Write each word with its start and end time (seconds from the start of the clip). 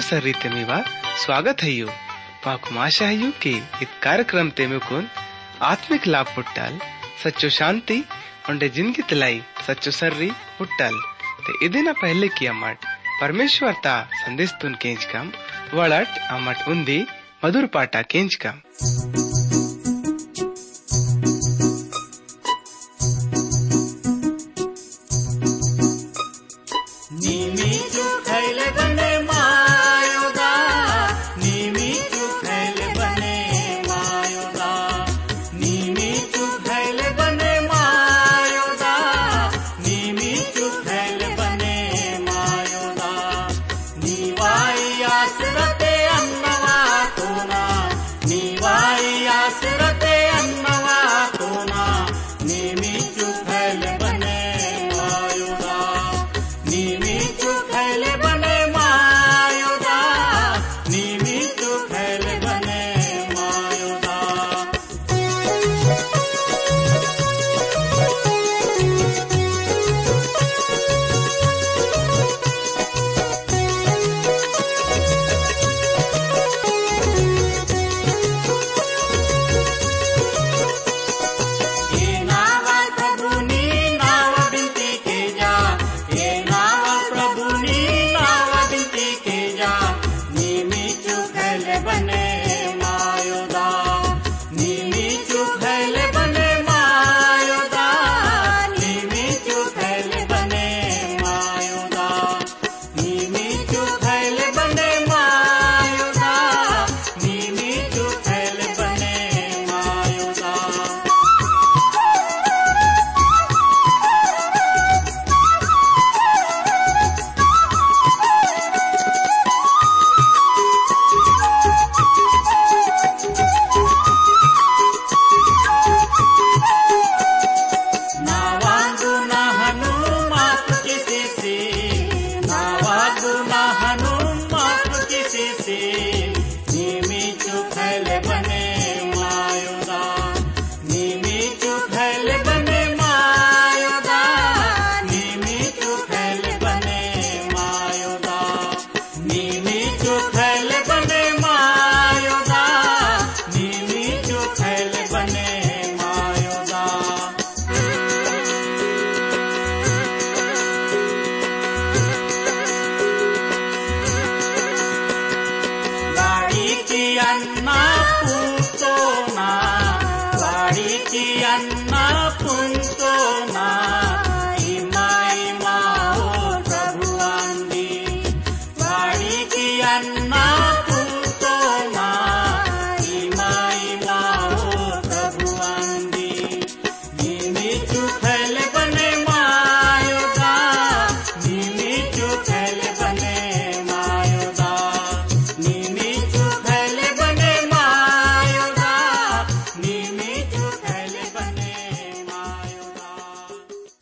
सर्रीते 0.00 0.48
मीवा 0.48 0.82
स्वागत 1.24 1.62
है 1.62 1.70
यू। 1.70 1.86
पाकुम 2.44 2.78
आशा 2.78 3.06
है 3.06 3.16
यू 3.16 3.30
कि 3.42 3.50
इत 3.82 3.88
कार्यक्रम 4.02 4.50
ते 4.50 4.66
में 4.66 4.78
कुन 4.80 5.08
आत्मिक 5.62 6.06
लाभ 6.06 6.26
पुट्टल, 6.34 6.78
सच्चो 7.24 7.48
शांति 7.48 8.04
उंडे 8.50 8.68
ज़िंदगी 8.68 9.02
तलाई, 9.02 9.42
सच्चो 9.66 9.90
सर्री 9.90 10.30
पुट्टल। 10.58 11.00
ते 11.46 11.66
इदिना 11.66 11.92
पहले 11.92 12.28
की 12.28 12.46
अमट 12.46 12.84
परमेश्वर 13.20 13.72
ता 13.72 14.00
संदेश 14.14 14.52
तुन 14.62 14.74
केंच 14.74 15.04
कम 15.04 15.32
वड़ट 15.74 16.08
अमट 16.30 16.68
उंदी 16.68 17.06
मधुर 17.44 17.66
पाटा 17.66 18.02
केंच 18.02 18.34
कम। 18.34 18.60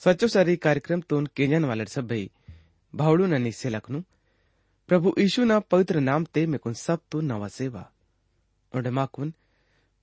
सच्चो 0.06 0.26
सारी 0.28 0.54
कार्यक्रम 0.56 1.00
तोन 1.10 1.24
केंजन 1.36 1.64
वालर 1.64 1.86
सब 1.88 2.06
भाई 2.08 2.28
भावड़ू 2.94 3.24
न 3.26 3.40
निस्से 3.42 3.70
लखनू 3.70 4.00
प्रभु 4.88 5.12
यीशु 5.18 5.44
ना 5.44 5.58
पवित्र 5.72 6.00
नाम 6.00 6.24
ते 6.34 6.44
कुन 6.58 6.72
सब 6.80 7.00
तो 7.10 7.20
नवा 7.22 7.48
सेवा 7.48 7.82
और 8.72 8.90
माकुन 8.98 9.32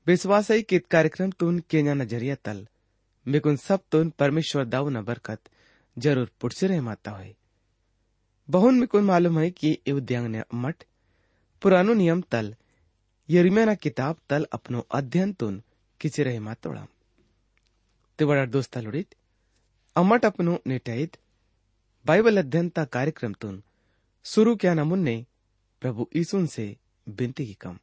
विश्वास 0.07 0.51
है 0.51 0.61
कि 0.63 0.79
कार्यक्रम 0.91 1.31
तोन 1.39 1.59
केंजा 1.69 1.93
न 1.93 2.05
ज़रिया 2.05 2.35
तल 2.43 2.65
मेकुन 3.25 3.55
सब 3.59 3.83
तोन 3.91 4.09
परमेश्वर 4.19 4.65
दाऊ 4.65 4.89
न 4.89 5.03
बरकत 5.03 5.49
ज़रूर 5.97 6.31
पुटसे 6.41 6.67
रहे 6.67 6.81
माता 6.81 7.15
है 7.17 7.33
बहुन 8.49 8.79
में 8.79 8.87
कुन 8.87 9.03
मालूम 9.05 9.39
है 9.39 9.49
कि 9.53 9.77
ये 9.87 9.93
उद्यांग 9.93 10.27
ने 10.27 10.43
मठ 10.57 10.83
पुरानो 11.61 11.93
नियम 11.93 12.21
तल 12.31 12.55
यरिमिया 13.29 13.65
ना 13.65 13.75
किताब 13.87 14.17
तल 14.29 14.47
अपनो 14.53 14.85
अध्ययन 14.91 15.33
तोन 15.33 15.61
किसी 16.01 16.23
रहे 16.23 16.39
मातोड़ा 16.41 16.87
ते 18.19 18.25
बड़ा 18.25 18.45
दोस्ता 18.51 18.79
अमट 18.79 19.15
अपनो 19.95 20.57
नेटाईत 20.67 21.17
बाइबल 22.05 22.37
अध्ययनता 22.37 22.85
कार्यक्रम 22.85 23.33
तुन 23.33 23.61
शुरू 24.25 24.55
क्या 24.55 24.73
न 24.73 24.79
मुन्ने 24.79 25.25
प्रभु 25.81 26.07
ईसुन 26.15 26.47
से 26.47 26.65
बिनती 27.07 27.45
की 27.45 27.53
कम। 27.53 27.77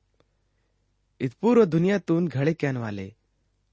इत 1.21 1.33
पूर्व 1.33 1.65
दुनिया 1.65 1.99
तुन 1.99 2.29
घड़े 2.29 2.55
क्यान 2.55 2.77
वाले, 2.77 3.15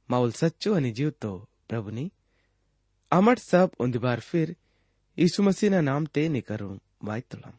माउल 0.10 0.32
सच्चो 0.32 0.74
अनि 0.74 0.92
जीव 0.92 1.10
तो 1.22 1.48
प्रभु 1.70 1.90
नी। 1.90 2.12
अमट 3.12 3.40
सब 3.40 3.72
उन्दी 3.80 4.00
बार 4.00 4.20
फिर 4.20 4.56
यीशु 5.18 5.44
मसीह 5.44 5.70
ना 5.70 5.82
नाम 5.82 6.06
ते 6.06 6.30
निकरू 6.30 6.80
वाई 7.04 7.22
तुलम। 7.22 7.54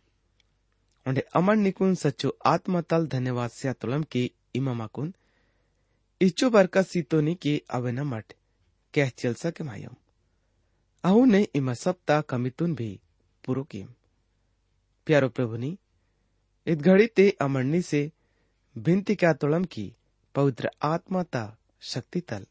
उन्हें 1.07 1.23
अमर 1.35 1.57
निकुन 1.57 1.95
सच्चो 1.95 2.37
आत्मा 2.47 2.81
तल 2.81 3.07
धन्यवाद 3.07 3.51
से 3.51 3.73
तुलम 3.73 4.03
की 4.03 4.31
इमामा 4.55 4.87
कुन। 4.87 5.15
इच्चो 6.21 6.51
बरका 6.51 6.83
सीतोनी 6.83 7.35
की 7.35 7.63
अवे 7.71 7.93
न 7.93 8.01
मट, 8.01 8.33
कह 8.95 9.09
चल 9.09 9.35
सके 9.35 9.65
मायम 9.65 9.95
ने 11.17 11.49
इमा 11.55 11.75
सप्ता 11.75 12.21
कमितुन 12.21 12.75
भी 12.75 13.01
पुरो 13.45 13.65
किम। 13.65 13.89
प्यारो 15.07 15.29
प्रभुनी 15.29 15.79
इत 16.67 16.79
घड़ी 16.79 17.07
ते 17.07 17.37
अमरनी 17.41 17.83
से 17.83 18.13
भिंति 18.79 19.15
क्या 19.15 19.33
तोड़म 19.33 19.65
की, 19.65 19.95
पवित्र 20.35 20.71
आत्मा 20.83 21.23
ता 21.23 21.59
शक्ति 21.81 22.21
तल। 22.21 22.47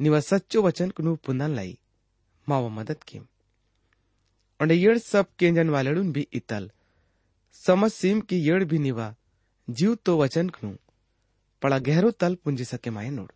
निवा 0.00 0.20
सच्चो 0.20 0.62
वचन 0.62 0.90
कुनु 0.90 1.16
पुनन 1.16 1.54
लाई, 1.54 1.78
मावा 2.48 2.68
मदद 2.68 3.02
किम। 3.02 3.26
और 4.60 4.72
येड़ 4.72 4.98
सब 4.98 5.26
केंजन 5.38 5.70
वालड़ुन 5.70 6.12
भी 6.12 6.28
इतल। 6.32 6.70
समझ 7.52 7.92
सीम 7.92 8.20
की 8.20 8.36
येड़ 8.38 8.64
भी 8.64 8.78
निवा, 8.78 9.14
जीव 9.70 9.94
तो 9.94 10.18
वचन 10.18 10.48
कनु, 10.48 10.76
पड़ा 11.62 11.78
गहरो 11.78 12.10
तल 12.10 12.34
पुंजी 12.34 12.64
सके 12.64 12.90
माये 12.90 13.10
नोड़। 13.10 13.30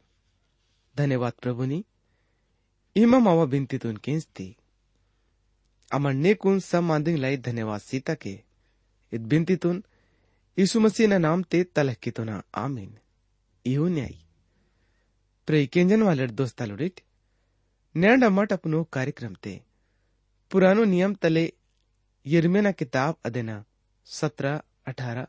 धन्यवाद 0.96 1.32
प्रभुनी 1.32 1.84
मावा 3.05 3.45
बिनती 3.45 3.79
तुन 3.79 3.97
केंचती 4.05 4.53
अमर 5.91 6.13
नेकून 6.13 6.59
सब 6.59 6.83
मांदिंग 6.83 7.19
लाई 7.19 7.37
धन्यवाद 7.45 7.81
सीता 7.81 8.15
के 8.15 8.35
इत 9.13 9.21
बिनतीतून 9.31 9.83
यीशु 10.59 10.81
मसीह 10.81 11.09
ना 11.09 11.19
नाम 11.19 11.43
ते 11.53 11.63
तलहकीतुना 11.77 12.41
आमीन 12.65 12.91
इहो 13.65 13.89
न्याय 13.89 14.15
प्रे 15.49 15.65
केंजन 15.67 16.03
वाले 16.03 16.27
दोस्ता 16.41 16.65
लुडिट 16.67 17.01
न्यांड 17.95 18.25
मट 18.39 18.53
अपनो 18.53 18.83
कार्यक्रम 18.93 19.35
ते 19.45 19.55
पुरानो 20.51 20.85
नियम 20.85 21.15
तले 21.23 21.47
यिर्मयाह 22.27 22.73
किताब 22.81 23.17
अदेना 23.25 23.63
सत्रह 24.07 24.61
अठारह 24.87 25.27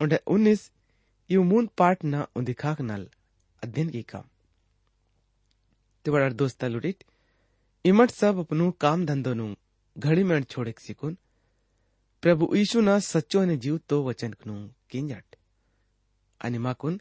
उन्हें 0.00 0.18
उन्नीस 0.34 0.70
यू 1.30 1.42
मून 1.42 1.68
पाठ 1.78 2.04
ना 2.04 2.26
उदिखाक 2.36 2.80
नल 2.80 3.08
अध्ययन 3.62 3.90
की 3.90 4.02
काम 4.12 4.24
ते 6.06 6.10
बड़ा 6.12 6.28
दोस्ता 6.40 6.68
लुडिट 6.68 7.04
इमट 7.84 8.10
सब 8.10 8.38
अपनु 8.40 8.70
काम 8.82 9.04
धंधो 9.06 9.32
नु 9.38 9.46
घड़ी 9.96 10.22
में 10.30 10.42
छोड़े 10.52 10.74
सिकुन 10.80 11.16
प्रभु 12.22 12.48
यीशु 12.56 12.80
ना 12.88 12.98
सच्चो 13.06 13.44
ने 13.50 13.56
जीव 13.64 13.80
तो 13.88 14.02
वचन 14.04 14.32
कनु 14.42 14.54
किंजट 14.90 15.36
आणि 16.40 16.58
माकुन 16.68 17.00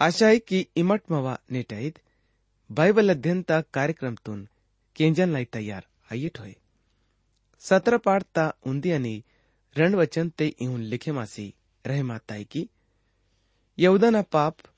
आशा 0.00 0.26
आहे 0.26 0.38
की 0.48 0.66
इमट 0.82 1.10
मवा 1.12 1.36
नेटाईत 1.52 1.98
बायबल 2.70 3.10
अध्ययन 3.10 3.42
ता 3.48 3.60
कार्यक्रम 3.78 4.14
तुन 4.24 4.46
केंजन 4.96 5.32
लाई 5.32 5.44
तैयार 5.54 5.86
आयिट 6.12 6.38
होय 6.40 6.54
सत्र 7.62 7.96
पाठ 8.04 8.22
ता 8.34 8.50
उंदी 8.70 8.92
आणि 8.92 9.18
रणवचन 9.76 10.28
ते 10.38 10.52
इहुन 10.60 10.80
लिखे 10.92 11.12
मासी 11.18 11.52
रहे 11.84 12.02
माताई 12.10 12.44
की 12.52 12.68
यौदना 13.78 14.22
पाप 14.34 14.72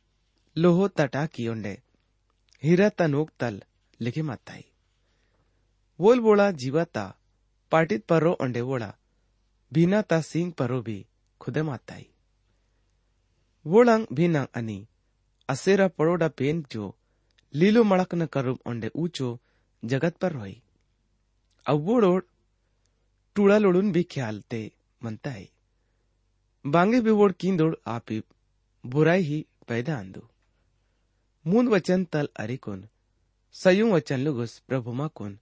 लोहो 0.57 0.89
तटा 0.99 1.27
की 1.35 1.49
ओंडे 1.49 1.81
हीरा 2.63 2.89
ता 2.99 3.07
नोक 3.07 3.31
तल 3.41 3.61
लिखे 4.01 4.23
माताई 4.29 4.65
वोल 6.01 6.21
बोला 6.21 6.51
जीवाता 6.63 7.05
पाटित 7.73 8.05
परो 8.09 8.33
ओंडे 8.45 8.61
वोड़ा 8.69 8.91
भीना 9.73 10.01
ता 10.11 10.21
सिंग 10.31 10.53
परो 10.59 10.81
भी 10.87 10.97
खुदे 11.41 11.63
माताई 11.63 12.07
वोळांग 13.67 14.05
भीनांग 14.17 14.47
आणि 14.57 14.79
असेरा 15.49 15.87
पड़ोडा 15.99 16.29
पेन 16.39 16.63
जो 16.73 16.91
लीलो 17.55 17.83
मड़क 17.83 18.15
न 18.15 18.27
करुम 18.33 18.57
ओंडे 18.71 18.89
ऊंचो 18.95 19.29
जगत 19.83 20.17
पर 20.23 20.33
रोई 20.33 20.55
अव्वोड़ोड 21.67 22.23
टूड़ा 23.37 23.59
लोड़ुन 23.59 23.91
भी 23.93 24.03
ख्याल 24.11 24.41
ते 24.51 24.61
मनता 25.03 25.31
है 25.31 25.47
बांगे 26.65 27.01
बिवोड़ 27.01 27.31
कींदोड़ 27.41 27.75
आपी 27.95 28.23
बुराई 28.85 29.23
ही 29.23 29.45
पैदा 29.69 29.97
आंदो 29.99 30.29
मूंद 31.47 31.69
वचन 31.69 32.05
तल 32.05 32.29
अरिकुन 32.37 32.89
सयुं 33.53 33.93
वचन 33.93 34.21
लुगुस 34.21 34.59
प्रभु 34.59 34.93
माकुन 34.93 35.39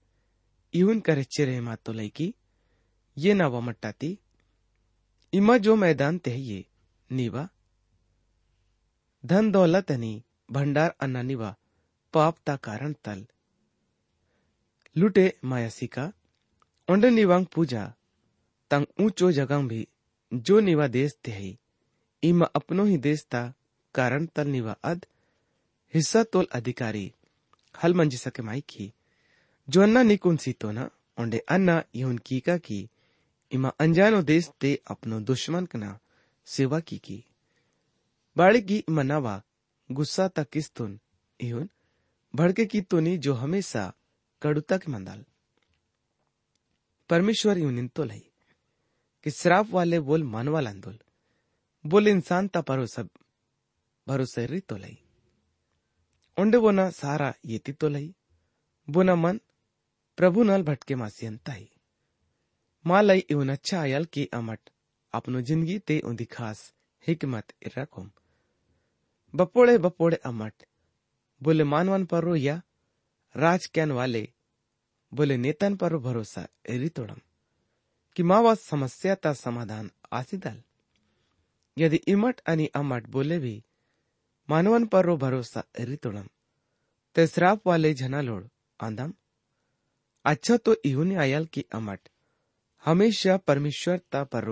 इहुन 0.75 1.01
करे 1.01 1.25
चिरे 1.25 1.61
मातो 1.61 1.93
लईकी 1.93 2.35
ये 3.19 3.35
नावा 3.35 3.61
मट्टाती, 3.61 4.19
इमा 5.33 5.59
जो 5.59 5.77
मैदान 5.77 6.19
ते 6.19 6.37
ये, 6.37 6.67
नीवा। 7.13 7.49
धन 9.27 9.51
दौलत 9.51 9.91
आणि 9.91 10.23
भंडार 10.51 10.95
अन्नानिवा 11.01 11.57
पापता 12.13 12.57
कारण 12.57 12.93
तल। 12.93 13.27
लुटे 14.97 15.39
मायासिका 15.45 16.13
ओंडे 16.91 17.11
निवांग 17.11 17.47
पूजा, 17.47 17.95
तंग 18.71 18.87
ऊंचो 19.01 19.33
जगह 19.33 19.63
भी, 19.63 19.89
जो 20.35 20.61
निवा 20.61 20.87
देश 20.89 21.19
ते 21.25 21.31
है, 21.31 21.59
इमा 22.23 22.47
अपनो 22.47 22.85
ही 22.85 22.99
देश 22.99 23.25
ता 23.25 23.55
कारण 23.95 24.27
तल 24.27 24.49
निवा 24.49 24.73
अद 24.73 25.07
हिस्सा 25.95 26.25
तोल 26.25 26.47
अधिकारी, 26.53 27.13
हल 27.83 27.95
मंजी 27.95 28.17
सके 28.17 28.43
माई 28.43 28.61
की। 28.61 28.93
जो 29.69 29.83
अन्ना 29.83 30.03
निकुन 30.03 30.37
सीतो 30.37 30.71
ना, 30.71 30.91
ओंडे 31.21 31.39
अन्ना 31.39 31.85
यून 31.95 32.19
कीका 32.19 32.59
की 32.59 32.91
इमा 33.53 33.69
अंजानो 33.69 34.23
देश 34.23 34.51
ते 34.61 34.83
अपनो 34.91 35.21
दुश्मन 35.21 35.67
कना, 35.67 35.99
सेवा 36.47 36.81
की 36.81 36.99
की। 36.99 37.25
बाळगी 38.37 38.85
मनावा 38.91 39.43
गुस्सा 39.93 40.29
तकिस्तुन 40.29 41.01
इहुन 41.41 41.69
भड़के 42.35 42.67
की 42.67 42.81
तुनी 42.81 43.19
जो 43.19 43.35
हमेशा 43.35 43.93
कड़ुता 44.43 44.79
के 44.79 44.93
मंदाल। 44.93 45.25
परमेश्वर 47.09 47.59
यूनिन 47.59 47.89
तो 47.89 48.05
लई 48.05 48.31
कि 49.25 49.31
श्राप 49.31 49.71
वाले 49.71 50.01
बोल 50.01 50.23
मानवा 50.23 50.61
लांदोल। 50.61 50.99
बोल 51.87 52.09
इंसान 52.09 52.49
ता 52.49 52.61
भरोसा 52.61 53.03
भरोसा 54.09 54.45
री 54.45 54.61
तो 54.61 54.77
लई 54.77 54.99
उंडे 56.39 56.59
बोना 56.59 56.89
सारा 56.91 57.33
येती 57.45 57.73
तो 57.81 57.89
लई 57.89 58.09
बोना 58.89 59.15
मन 59.15 59.41
प्रभु 60.19 60.43
नाल 60.43 60.63
भटके 60.63 60.95
मासी 60.95 61.27
अंताई 61.27 61.69
माँ 62.85 63.03
लई 63.03 63.19
इवन 63.31 63.49
अच्छा 63.49 63.81
आयल 63.81 64.05
की 64.13 64.25
अमट 64.33 64.71
अपनो 65.15 65.41
ज़िंदगी 65.41 65.79
ते 65.89 65.99
उन्दी 66.01 66.25
खास 66.37 66.61
हिकमत 67.05 67.53
इरकोम 67.67 68.11
बपोड़े 69.35 69.77
बपोड़े 69.79 70.17
अमट, 70.25 70.55
बोले 71.41 71.65
मानवन 71.65 72.05
पर 72.05 72.37
या 72.37 72.61
राज 73.35 73.67
कैन 73.67 73.91
वाले, 73.93 74.29
बोले 75.13 75.37
नेतन 75.37 75.77
पर 75.77 75.97
भरोसा 75.97 76.47
एरी 76.71 76.89
तोड़म 76.89 77.21
कि 78.17 78.23
मावा 78.23 78.55
समस्या 78.55 79.15
ता 79.15 79.33
समाधान 79.33 79.91
आसिदल। 80.13 80.63
यदि 81.77 81.97
इमट 82.09 82.41
आणि 82.49 82.67
अमट 82.75 83.07
बोले 83.07 83.39
भी 83.39 83.63
मानवन 84.49 84.87
पर 84.87 85.05
रो 85.05 85.17
भरोसा, 85.17 85.63
एरी 85.79 85.97
तोड़म। 85.97 86.29
ते 87.17 87.27
श्राप 87.27 87.67
वाले 87.67 87.93
झना 87.95 88.21
लोड़ 88.21 88.45
आंदम 88.81 89.13
अच्छा 90.25 90.57
तो 90.57 90.75
इहुने 90.85 91.15
आयल 91.15 91.47
की 91.47 91.65
अमट। 91.75 92.09
हमेशा 92.85 93.37
परमेश्वर 93.37 93.99
ता 94.13 94.23
पर 94.25 94.47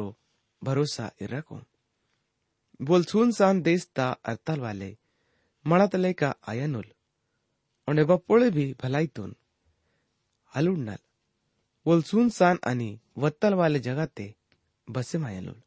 भरोसा 0.63 1.11
इरको 1.21 1.61
बोल 2.81 3.05
सुनसान 3.05 3.63
देश 3.63 3.87
ता 3.97 4.09
अरतल 4.25 4.61
वाले 4.61 4.91
मणतले 5.65 6.13
का 6.13 6.35
आयनुल 6.49 6.85
उन्हें 7.89 8.07
बपोळे 8.07 8.51
भी 8.51 8.67
भलाईतून 8.83 9.37
हलुडनल 10.55 11.01
बोल 11.87 12.03
सुनसान 12.03 12.59
आणि 12.65 12.91
वत्तल 13.19 13.55
वाले 13.55 13.81
जगाते 13.81 14.35
बसे 14.89 15.19
मायनुल 15.19 15.61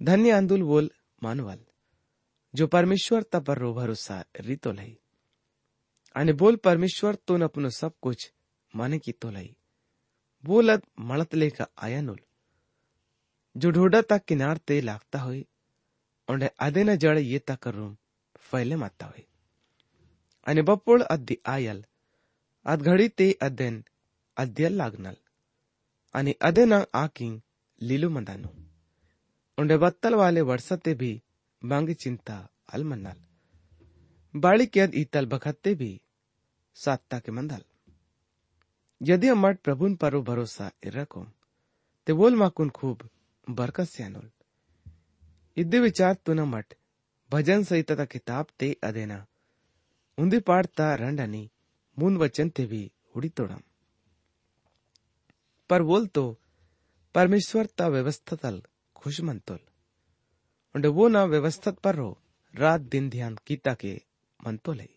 धन्य 0.00 0.30
अंदुल 0.30 0.62
बोल 0.62 0.90
मानवल। 1.22 1.60
जो 2.54 2.66
परमेश्वर 2.66 3.22
ता 3.22 3.40
पर 3.40 3.58
भरोसा 3.72 4.24
रितो 4.40 4.72
लई। 4.72 4.96
आणि 6.16 6.32
बोल 6.32 6.56
परमेश्वर 6.56 7.14
तो 7.14 7.42
अपनो 7.44 7.70
सब 7.70 7.92
कुछ 8.02 8.32
माने 8.76 8.98
की 8.98 9.12
तो 9.12 9.30
लई। 9.30 9.56
बोलत 10.44 10.82
मणतले 11.00 11.50
का 11.50 11.66
आयनुल 11.78 12.20
जो 13.56 13.70
ढोडा 13.70 14.00
तक 14.02 14.24
किनार 14.24 14.56
ते 14.56 14.80
लागता 14.80 15.18
हुई 15.18 15.46
onde 16.28 16.48
adena 16.62 16.96
jale 16.98 17.22
yeta 17.32 17.56
karum 17.56 17.94
faile 18.46 18.76
matawe 18.76 19.20
आणि 20.46 20.60
बप्पोळ 20.60 21.02
अद्दी 21.02 21.36
आयल 21.46 21.82
आद 22.66 22.82
घडी 22.82 23.08
ते 23.08 23.32
अदेन 23.42 23.84
अद्यल 24.36 24.72
लागनल। 24.72 25.14
आणि 26.14 26.32
अदेना 26.40 26.84
आकिंग 26.94 27.40
लीलू 27.82 28.08
मंदानु। 28.08 28.48
उंडे 29.58 29.76
बत्तल 29.76 30.14
वाले 30.14 30.40
वर्षते 30.40 30.94
भी 30.94 31.20
बांगी 31.64 31.94
चिंता 31.94 32.48
अल 32.72 32.84
मन्नल 32.84 33.24
बाड़ी 34.40 34.66
के 34.66 34.80
अद 34.80 34.92
ईतल 34.94 35.26
बखत्ते 35.26 35.74
भी 35.74 36.00
सात्ता 36.74 37.18
के 37.18 37.32
मंदल। 37.32 37.64
यदि 39.02 39.28
अमट 39.28 39.60
प्रभुन 39.60 39.96
परो 39.96 40.22
भरोसा 40.22 40.72
इरको, 40.84 41.26
ते 42.06 42.12
बोल 42.12 42.36
माकुन 42.36 42.70
खूब 42.70 43.10
बरकत 43.50 43.84
से 43.84 44.02
अनुल। 44.02 44.30
इद्दे 45.56 45.80
विचार 45.80 46.14
तुना 46.14 46.44
मठ 46.44 46.74
भजन 47.30 47.64
सहित 47.64 47.90
किताब 47.90 48.46
ते 48.58 48.76
अदेना। 48.84 49.26
उंदी 50.18 50.38
पाड़ता 50.38 50.94
रंडनी, 50.94 51.50
मून 51.98 52.16
वचन 52.16 52.50
ते 52.50 52.66
भी 52.66 52.92
उड़ी 53.16 53.28
तोड़म। 53.28 53.60
पर 55.70 55.82
बोल 55.82 56.06
तो 56.06 56.38
परमेश्वर 57.14 57.66
ता 57.66 57.88
व्यवस्था 57.88 58.36
तल 58.36 58.62
खुश 58.96 59.20
मंतोल। 59.20 59.58
उंडे 60.74 60.88
व्यवस्था 60.88 61.70
पर 61.84 61.94
रो 61.94 62.08
रात 62.54 62.80
दिन 62.92 63.08
ध्यान 63.10 63.36
कीता 63.46 63.74
के 63.74 63.94
मंतोल 64.40 64.80
है 64.80 64.88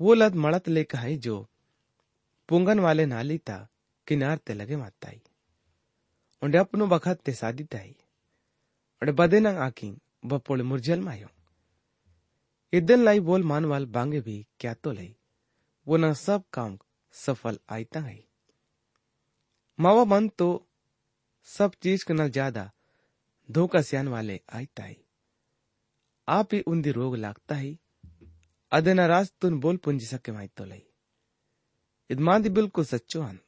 वो 0.00 0.14
लद 0.14 0.34
मड़त 0.44 0.68
ले 0.68 0.84
कहा 0.84 1.08
जो 1.26 1.36
पुंगन 2.48 2.80
वाले 2.80 3.06
नाली 3.06 3.38
ता 3.48 3.56
किनार 4.06 4.38
ते 4.46 4.54
लगे 4.54 4.76
माताई 4.76 5.20
उंडे 6.42 6.58
अपनो 6.58 6.86
बखत 6.86 7.20
ते 7.24 7.32
सादी 7.40 7.64
ताई 7.74 7.94
अड़े 9.02 9.12
बदे 9.20 9.40
नंग 9.40 9.58
आकिंग 9.66 9.96
बपोले 10.30 10.64
मुरझल 10.70 11.00
मायो 11.00 11.28
इदन 12.72 13.04
लाई 13.04 13.20
बोल 13.28 13.42
मानवाल 13.50 13.86
बांगे 13.96 14.20
भी 14.20 14.36
क्या 14.60 14.74
तो 14.82 14.92
लाई 14.92 15.14
वो 15.86 15.96
न 15.96 16.12
सब 16.22 16.42
काम 16.52 16.78
सफल 17.14 17.58
आयता 17.76 18.00
है 18.00 18.18
मावा 19.78 20.04
मन 20.12 20.28
तो 20.38 20.48
सब 21.48 21.74
चीज़ 21.82 22.04
के 22.06 22.28
ज़्यादा 22.28 22.70
धोखा 23.50 23.82
सियान 23.82 24.08
वाले 24.08 24.40
आयता 24.52 24.84
आप 26.28 26.54
उन्दी 26.54 26.90
रोग 26.90 27.16
लागता 27.16 27.54
है 27.54 27.78
अदे 28.72 28.94
न 28.94 29.00
राज 29.00 29.32
तुन 29.40 29.60
बोल 29.60 29.76
पुंज 29.76 30.04
सके 30.04 30.32
माई 30.32 30.48
तो 30.48 30.64
लाई 30.64 30.82
इदमादी 32.10 32.48
बिल्कुल 32.48 32.84
सच्चो 32.84 33.22
हन 33.22 33.38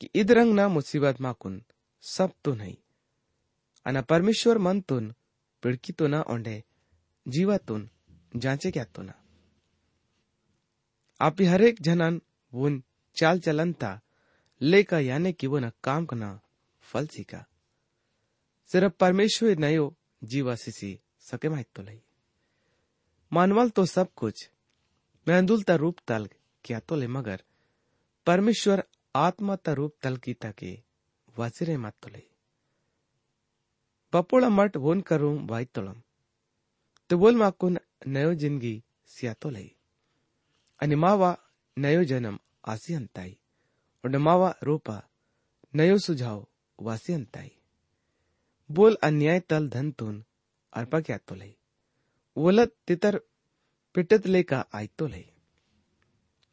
की 0.00 0.10
इदरंग 0.14 0.54
ना 0.54 0.68
मुसीबत 0.68 1.20
माकुन 1.20 1.62
सब 2.02 2.32
तो 2.44 2.54
नाही। 2.54 2.76
आणि 3.86 4.00
परमेश्वर 4.02 4.58
मनतून 4.58 5.14
पिडकीतो 5.62 6.06
ना 6.06 6.22
ओंडे 6.26 6.62
जीवातून 7.28 7.88
जांचे 8.36 8.70
क्या 8.70 8.84
तो 8.84 9.02
ना। 9.02 9.12
आपी 11.20 11.44
हरेक 11.44 11.76
जनन 11.82 12.18
वुन 12.52 12.82
चाल 13.16 13.38
चलनता, 13.38 14.00
लेका 14.60 14.98
यानी 14.98 15.32
कि 15.32 15.46
वो 15.46 15.58
न 15.58 15.70
काम 15.82 16.06
कना 16.06 16.40
फल 16.82 17.06
सीखा। 17.06 17.44
सिर्फ़ 18.70 18.92
परमेश्वर 19.00 19.58
नयो 19.58 19.94
जीवा 20.22 20.54
सिसी 20.54 20.98
सके 21.20 21.48
माहित 21.48 21.68
तो 21.74 21.82
लई 21.82 22.00
मानवल 23.32 23.70
तो 23.70 23.84
सब 23.86 24.12
कुछ 24.16 24.48
मेहंदुलता 25.26 25.74
रूप 25.74 25.98
तल 26.08 26.28
क्या 26.64 26.80
तो 26.80 26.96
ले 26.96 27.06
मगर, 27.06 27.42
परमेश्वर 28.26 28.82
आत्मा 29.14 29.56
रूप 29.68 29.94
तल 30.02 30.16
की 30.16 30.34
ताके 30.34 30.72
वसिरे 31.38 31.76
मत 31.76 31.94
तो 32.02 32.08
लई 32.08 32.26
पपोड़ा 34.12 34.48
मट 34.48 34.76
वोन 34.76 35.00
करूँ 35.00 35.36
वाई 35.46 35.64
तोलम 35.64 36.02
तो 37.10 37.18
बोल 37.18 37.36
माकुन 37.36 37.78
नयो 38.06 38.34
ज़िंदगी 38.34 38.82
सिया 39.06 39.32
तो 39.34 39.50
लई 39.50 39.70
अनि 40.80 40.94
मावा 40.94 41.36
नयो 41.76 42.04
जन्म 42.04 42.38
आसी 42.68 42.94
अंताई, 42.94 43.36
और 44.04 44.16
मावा 44.18 44.54
रूपा 44.62 44.96
नयो 45.74 45.98
सुझाव 45.98 46.46
वासी 46.78 47.12
अंताई। 47.12 47.50
बोल 48.70 48.96
अन्याय 49.02 49.40
तल 49.40 49.68
धन 49.68 49.90
तुन 49.90 50.24
तो 50.72 51.34
लई 51.34 51.54
ओलत 52.36 52.74
तितर 52.86 53.20
पिटत 53.94 54.26
लेका 54.26 54.64
आई 54.74 54.86
तो 54.98 55.06
लई 55.06 55.24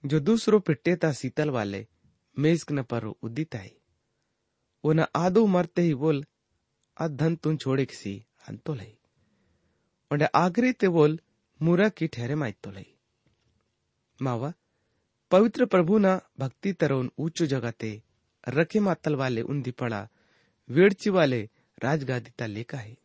जो 0.03 0.19
दूसरो 0.19 0.59
पिट्टेता 0.59 1.11
सीतल 1.11 1.49
वाले 1.49 1.87
मेस्क 2.37 2.71
न 2.71 2.83
पर 2.83 3.05
उदित 3.05 3.55
आई 3.55 3.75
वो 4.83 4.93
न 4.93 5.05
आदो 5.15 5.45
मरते 5.45 5.81
ही 5.81 5.93
बोल 5.93 6.25
अध 6.97 7.17
धन 7.17 7.35
तुन 7.35 7.57
छोड़े 7.57 7.85
किसी 7.85 8.25
अंतो 8.47 8.73
लई 8.73 8.97
और 10.11 10.27
आगरी 10.35 10.71
ते 10.71 10.87
बोल, 10.87 11.19
मुरा 11.61 11.89
की 11.89 12.07
ठहरे 12.07 12.35
माई 12.35 12.51
तो 12.51 12.71
लई 12.71 12.85
मावा, 14.19 14.53
पवित्र 15.31 15.65
प्रभु 15.65 15.97
न 15.97 16.19
भक्ति 16.39 16.73
तरोन 16.73 17.11
ऊंचो 17.19 17.45
जगते, 17.45 18.01
रखे 18.49 18.79
मातल 18.79 19.15
वाले 19.15 19.41
उन 19.41 19.61
दिपड़ा, 19.61 20.07
वेड़ची 20.69 21.09
वाले 21.09 21.49
राजगादिता 21.83 22.45
लेका 22.45 22.77
है। 22.77 22.97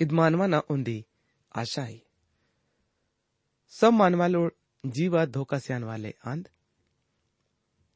इद 0.00 0.12
मानवा 0.12 0.46
ना 0.46 0.58
उन्दी 0.58 1.06
आशा 1.56 1.82
है। 1.82 2.02
सब 3.68 3.92
मानवालो 3.92 4.50
जीवा 4.86 5.24
धोखा 5.26 5.58
से 5.58 5.78
वाले 5.78 6.14
आंद। 6.26 6.48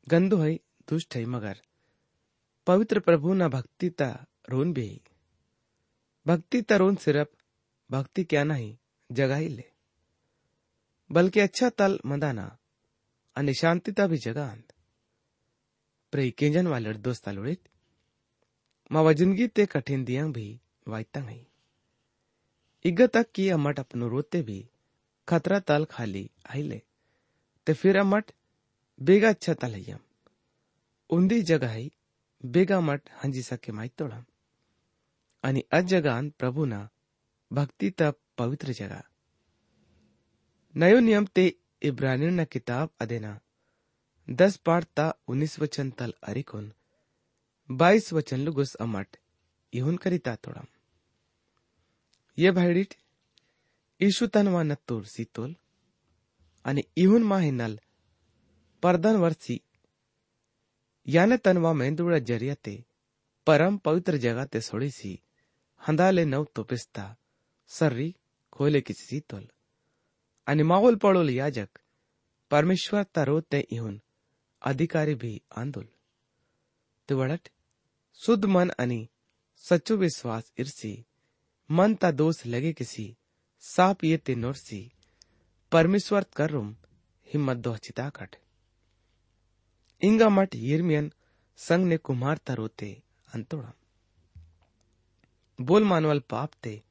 गंदो 0.09 0.37
है, 0.37 0.55
दुष्ट 0.89 1.17
है, 1.17 1.25
मगर 1.25 1.63
पवित्र 2.67 3.01
प्रभु 3.01 3.35
ना 3.35 3.49
भक्ति 3.49 3.91
ता 3.91 4.27
भी 4.51 5.03
भक्ति 6.27 6.63
ता 6.63 6.79
सिर्फ़ 6.95 7.29
भक्ति 7.91 8.25
क्या 8.25 8.45
नहीं 8.45 8.79
जगह 9.13 9.37
ही 9.37 9.49
ले। 9.49 9.65
बल्कि 11.13 11.41
अच्छा 11.41 11.71
तल 11.71 12.01
मंदाना 12.07 12.59
आणि 13.37 13.55
शांतिता 13.55 14.07
भी 14.07 14.17
जगह 14.17 14.45
आंद। 14.51 14.63
प्रे 16.13 16.31
केंजन 16.31 16.67
वाले 16.67 16.93
दोस्ता 16.93 17.33
लोड़ित 17.33 17.69
मावा 18.91 19.13
ज़िंदगी 19.13 19.47
ते 19.49 19.67
कठिन 19.73 20.05
दिया 20.05 20.27
भी 20.37 20.49
वायता 20.89 21.21
नहीं 21.21 21.45
इग 22.85 23.03
तक 23.15 23.31
की 23.35 23.49
अमट 23.57 23.79
अपनो 23.79 24.09
रोते 24.09 24.43
भी 24.43 24.59
खतरा 25.29 25.59
तल 25.61 25.85
खाली 25.91 26.31
आईले। 26.51 26.81
ते 27.67 27.73
फिर 27.75 27.97
अमट 27.99 28.33
बेगा 29.01 29.29
अच्छा 29.29 29.55
तल 29.63 29.75
हयम 29.75 29.99
उंदी 31.11 31.41
जगह 31.51 31.73
ही 31.73 31.91
बेगा 32.43 32.81
मट 32.81 33.11
हंजी 33.23 33.43
सके 33.43 33.73
माई 33.73 33.89
तोड़म 33.99 34.25
आणि 35.45 35.63
अज 35.73 35.87
जगान 35.95 36.31
प्रभु 36.39 36.65
ना 36.73 36.81
भक्ति 37.51 37.91
तप 37.99 38.19
पवित्र 38.39 38.73
जगह 38.81 39.03
नयो 40.75 40.99
नियम 41.01 41.27
ते 41.35 41.47
इब्रानियों 41.91 42.31
न 42.33 42.45
किताब 42.53 42.91
अदेना 43.01 43.39
दस 44.29 44.57
पाठ 44.67 44.85
ता 44.97 45.09
उन्नीस 45.29 45.59
वचन 45.61 45.91
तल 45.99 46.15
अरिकोन 46.23 46.73
बाईस 47.71 48.12
वचन 48.12 48.41
लुगुस 48.41 48.75
अमट. 48.75 49.17
इहुन 49.73 49.97
करिता 49.97 50.37
तोड़म. 50.37 50.67
ये 52.39 52.50
भाईडीट 52.50 52.95
ईशु 54.03 54.27
तनवा 54.27 54.62
नत्तूर 54.62 55.05
सीतोल 55.05 55.57
आणि 56.65 56.83
इहुन 56.97 57.23
माहिनल 57.23 57.81
परदन 58.83 59.17
वर्षी 59.17 59.61
याने 61.07 61.37
तनवा 61.37 61.73
मेंदुड़ा 61.73 62.19
जरिया 62.19 62.55
ते 62.55 62.85
परम 63.47 63.79
पवित्र 63.79 64.17
जगह 64.17 64.45
ते 64.45 64.61
सोड़ी 64.61 64.91
सी 64.91 65.23
हंदाले 65.89 66.25
नव 66.25 66.47
तो 66.55 66.65
पिस्ता 66.65 67.17
सर्री 67.69 68.17
खोले 68.53 68.81
किसी 68.81 69.07
सीतोल. 69.07 69.50
आणि 70.49 70.62
मावल 70.62 70.95
पड़ोल 70.95 71.31
याजक 71.31 71.69
परमेश्वर 72.50 73.03
तरोते 73.03 73.61
इहुन 73.71 74.00
अधिकारी 74.62 75.15
भी 75.15 75.43
आंदोल. 75.57 75.89
ते 77.09 77.15
वड़ट 77.15 77.49
शुद्ध 78.27 78.45
मन 78.45 78.71
आणि 78.81 79.09
सच्चो 79.57 79.97
विश्वास 79.97 80.53
इरसी। 80.59 81.05
मन 81.71 81.95
ता 81.95 82.11
दोष 82.11 82.47
लगे 82.47 82.73
किसी, 82.73 83.17
साप 83.61 84.05
ये 84.05 84.17
ते 84.17 84.35
नोरसी। 84.35 84.93
परमेश्वर 85.73 86.27
करुम, 86.37 86.77
हिम्मत 87.35 87.57
दो 87.57 87.77
चिता 87.77 88.11
कट। 88.11 88.37
इंगा 90.03 90.29
मठ 90.29 90.55
यिर्मियन 90.55 91.12
संग 91.57 91.87
ने 91.87 91.97
कुमार 91.97 92.39
तरोते 92.39 93.03
अंतोड़म। 93.35 93.73
बोल 95.61 95.85
मानवल 95.85 96.21
पाप 96.21 96.50
ते, 96.62 96.83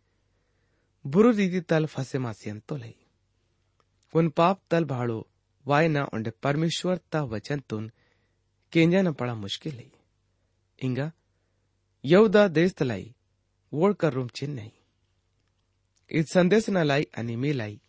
बुरु 1.08 1.32
रीति 1.32 1.62
तल 1.62 1.86
फसे 1.86 2.20
मासी 2.20 2.50
अंतोलई 2.50 2.96
उन 4.14 4.30
पाप 4.30 4.62
तल 4.70 4.86
भाड़ो 4.86 5.28
वाय 5.68 5.88
ना 5.88 6.04
उंडे 6.14 6.30
परमेश्वर 6.30 6.98
ता 6.98 7.24
वचन 7.24 7.60
तुन, 7.60 7.92
केंजा 8.72 9.02
न 9.02 9.14
पड़ा 9.14 9.36
मुश्किल 9.36 9.74
है 9.74 9.92
इंगा 10.84 11.12
यौदा 12.06 12.48
देश 12.48 12.74
तलाई 12.74 13.16
वोड़ 13.74 13.94
कर 13.94 14.14
रूम 14.14 14.28
चिन्ह 14.28 14.56
नहीं। 14.56 14.72
इस 16.12 16.32
संदेश 16.32 16.70
न 16.70 16.78
लाई 16.78 17.04
अनि 17.04 17.36
मे 17.36 17.54
लाई। 17.54 17.82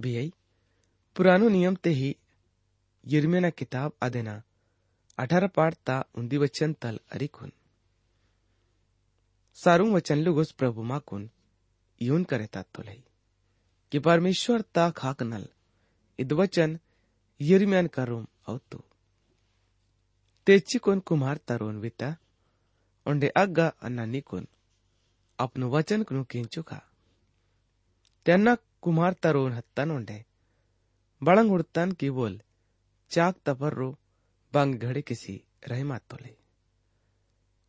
भी 0.00 0.32
पुरानो 1.16 1.48
नियम 1.48 1.74
ते 1.74 1.90
ही 1.90 2.16
यिर्मिया 3.06 3.50
किताब 3.50 3.92
अदेना 4.02 4.42
अठारह 5.18 5.46
पाठ 5.46 5.74
ता 5.74 6.04
उन्दी 6.14 6.36
वचन 6.36 6.72
तल 6.72 7.00
अरिकुन 7.12 7.52
सारू 9.54 9.94
वचन 9.94 10.18
लुगुस 10.18 10.52
प्रभु 10.52 10.82
माकुन 10.82 11.30
यून 12.02 12.24
करे 12.24 12.46
तो 12.46 12.82
लई। 12.82 13.04
कि 13.92 13.98
परमेश्वर 13.98 14.60
ता 14.60 14.90
खाक 14.90 15.22
नल। 15.22 15.48
इद 16.18 16.32
वचन 16.32 16.78
यिर्मियन 17.40 17.86
करूम 17.86 18.26
औतु। 18.46 18.82
तेची 20.46 20.78
कोन 20.78 21.00
Kumar 21.00 21.36
तरोन 21.36 21.76
विता। 21.76 22.16
Onde 23.08 23.28
agga 23.42 23.66
anna 23.80 24.04
nikun 24.06 24.44
apnu 25.38 25.66
वचन 25.70 26.02
कनु 26.02 26.22
किंचुका 26.30 26.78
त्यांना 28.26 28.54
कुमार 28.82 29.12
तरुण 29.22 29.52
हत्तन 29.52 29.90
ओंडे 29.90 30.18
बळंग 31.22 31.50
उडतन 31.52 31.92
की 31.92 32.10
बोल, 32.10 32.34
चाक 33.10 33.34
तपर्रो 33.46 33.90
बंग 34.52 34.74
घड़े 34.74 35.00
किसी 35.00 35.34
रहमात 35.68 36.02
तोले 36.10 36.34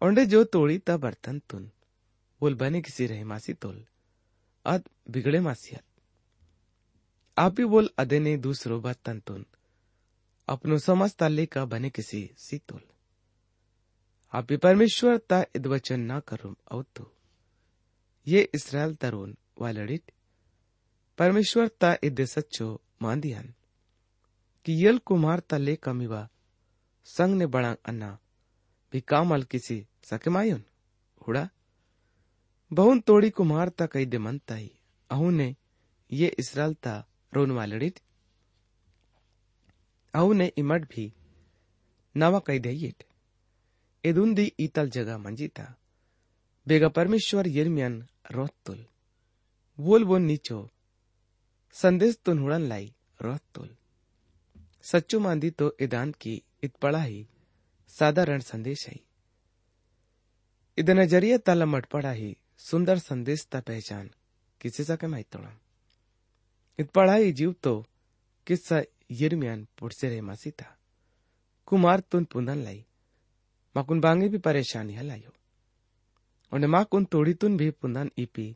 ओंडे 0.01 0.25
जो 0.25 0.43
तोड़ी 0.43 0.77
ता 0.77 0.97
बर्तन 0.97 1.39
तुन, 1.49 1.63
बोल 2.41 2.53
बने 2.55 2.81
किसी 2.81 3.07
रहमासी 3.07 3.53
तोल। 3.53 3.77
अद 4.65 4.83
बिगड़े 5.09 5.39
मासियत 5.39 5.85
आप 7.37 7.59
ही 7.59 7.65
बोल 7.65 7.89
अदे 7.97 8.19
ने 8.19 8.37
दूसरो 8.37 8.79
बर्तन 8.79 9.19
तुन, 9.19 9.45
अपनो 10.47 10.77
समझता 10.77 11.27
लेका 11.27 11.65
बने 11.65 11.89
किसी 11.89 12.21
सीतोल 12.37 12.83
आप 14.33 14.51
परमेश्वर 14.53 15.17
ता 15.17 15.45
वचन 15.65 15.99
ना 15.99 16.19
करूम 16.19 16.55
औतु 16.71 17.05
ये 18.27 18.49
इसराइल 18.53 18.95
तरुण 18.95 19.33
वालड़ित 19.59 20.11
परमेश्वर 21.17 21.67
ता 21.67 21.97
इद 22.03 22.25
सच्चो 22.25 22.81
मांदियन, 23.01 23.53
कि 24.65 24.87
यल 24.87 24.97
कुमार 24.97 25.39
ता 25.39 25.57
ले 25.57 25.75
कमीवा 25.75 26.29
संग 27.05 27.35
ने 27.35 27.45
बड़ा 27.45 27.75
अन्ना, 27.85 28.19
भी 28.91 29.01
कामल 29.01 29.43
किसी 29.43 29.87
सकमायुन, 30.03 30.63
हुड़ा? 31.27 31.49
बहुन 32.73 32.99
तोड़ी 32.99 33.29
कुमार 33.29 33.69
ता 33.69 33.85
कई 33.85 34.05
दे 34.05 34.17
मनताई 34.17 34.71
अहू 35.09 35.29
ने 35.29 35.55
ये 36.11 36.35
इसराइल 36.39 36.73
ता 36.73 37.07
रोन 37.33 37.51
वालड़ित 37.51 37.99
अहू 40.13 40.33
ने 40.33 40.51
इमट 40.57 40.89
भी 40.89 41.13
नवा 42.17 42.39
कई 42.39 42.59
दे 42.59 42.93
ಎದುಂದಿ 44.04 44.46
ಈತಲ್ 44.64 44.90
ಜಗ 44.96 45.10
ಮಂಜಿತ 45.26 45.60
ಬೇಗ 46.66 46.84
ಪರಮೇಶ್ವರ್ 46.96 47.48
यिर्मियन 47.56 47.94
रोहतुल 48.34 48.78
बोल 49.78 50.02
बोल 50.04 50.22
नीचो 50.22 50.58
संदेश 51.76 52.12
तो 52.24 52.32
नुड़न 52.32 52.62
लाई 52.70 52.86
रोहतुल 53.20 53.68
सच्चो 54.84 55.18
मांदी 55.20 55.50
तो 55.60 55.66
इदान 55.80 56.08
की 56.22 56.34
इत 56.66 56.74
पड़ा 56.82 57.02
ही 57.02 57.20
साधारण 57.92 58.40
संदेश 58.50 58.86
है 58.88 58.96
इद 60.78 60.90
नजरिया 61.00 61.38
तल 61.48 61.64
मट 61.64 61.86
पड़ा 61.86 62.12
ही 62.20 62.30
सुंदर 62.60 62.98
संदेश 63.00 63.46
ता 63.52 63.60
पहचान 63.68 64.08
किसी 64.60 64.84
सा 64.84 64.96
के 64.96 65.06
माहितोड़ा 65.06 65.52
इत 66.78 66.90
पढ़ाई 66.90 67.32
जीव 67.40 67.52
तो 67.62 67.74
किस्सा 68.46 68.78
यिर्मियान 69.20 69.66
पुढचे 69.78 70.08
रे 70.08 70.20
मासीता 70.30 70.68
कुमार 71.68 72.00
तुन 72.10 72.24
पुनन 72.32 72.58
लाई 72.66 72.80
माकुन 73.75 73.99
बांगे 74.01 74.27
भी 74.27 74.37
परेशानी 74.37 74.95
हलायो 74.95 75.33
और 76.51 76.67
माकुन 76.67 77.05
तोड़ी 77.05 77.33
तुन 77.33 77.57
भी 77.57 77.69
पुनान 77.71 78.11
ईपी। 78.19 78.55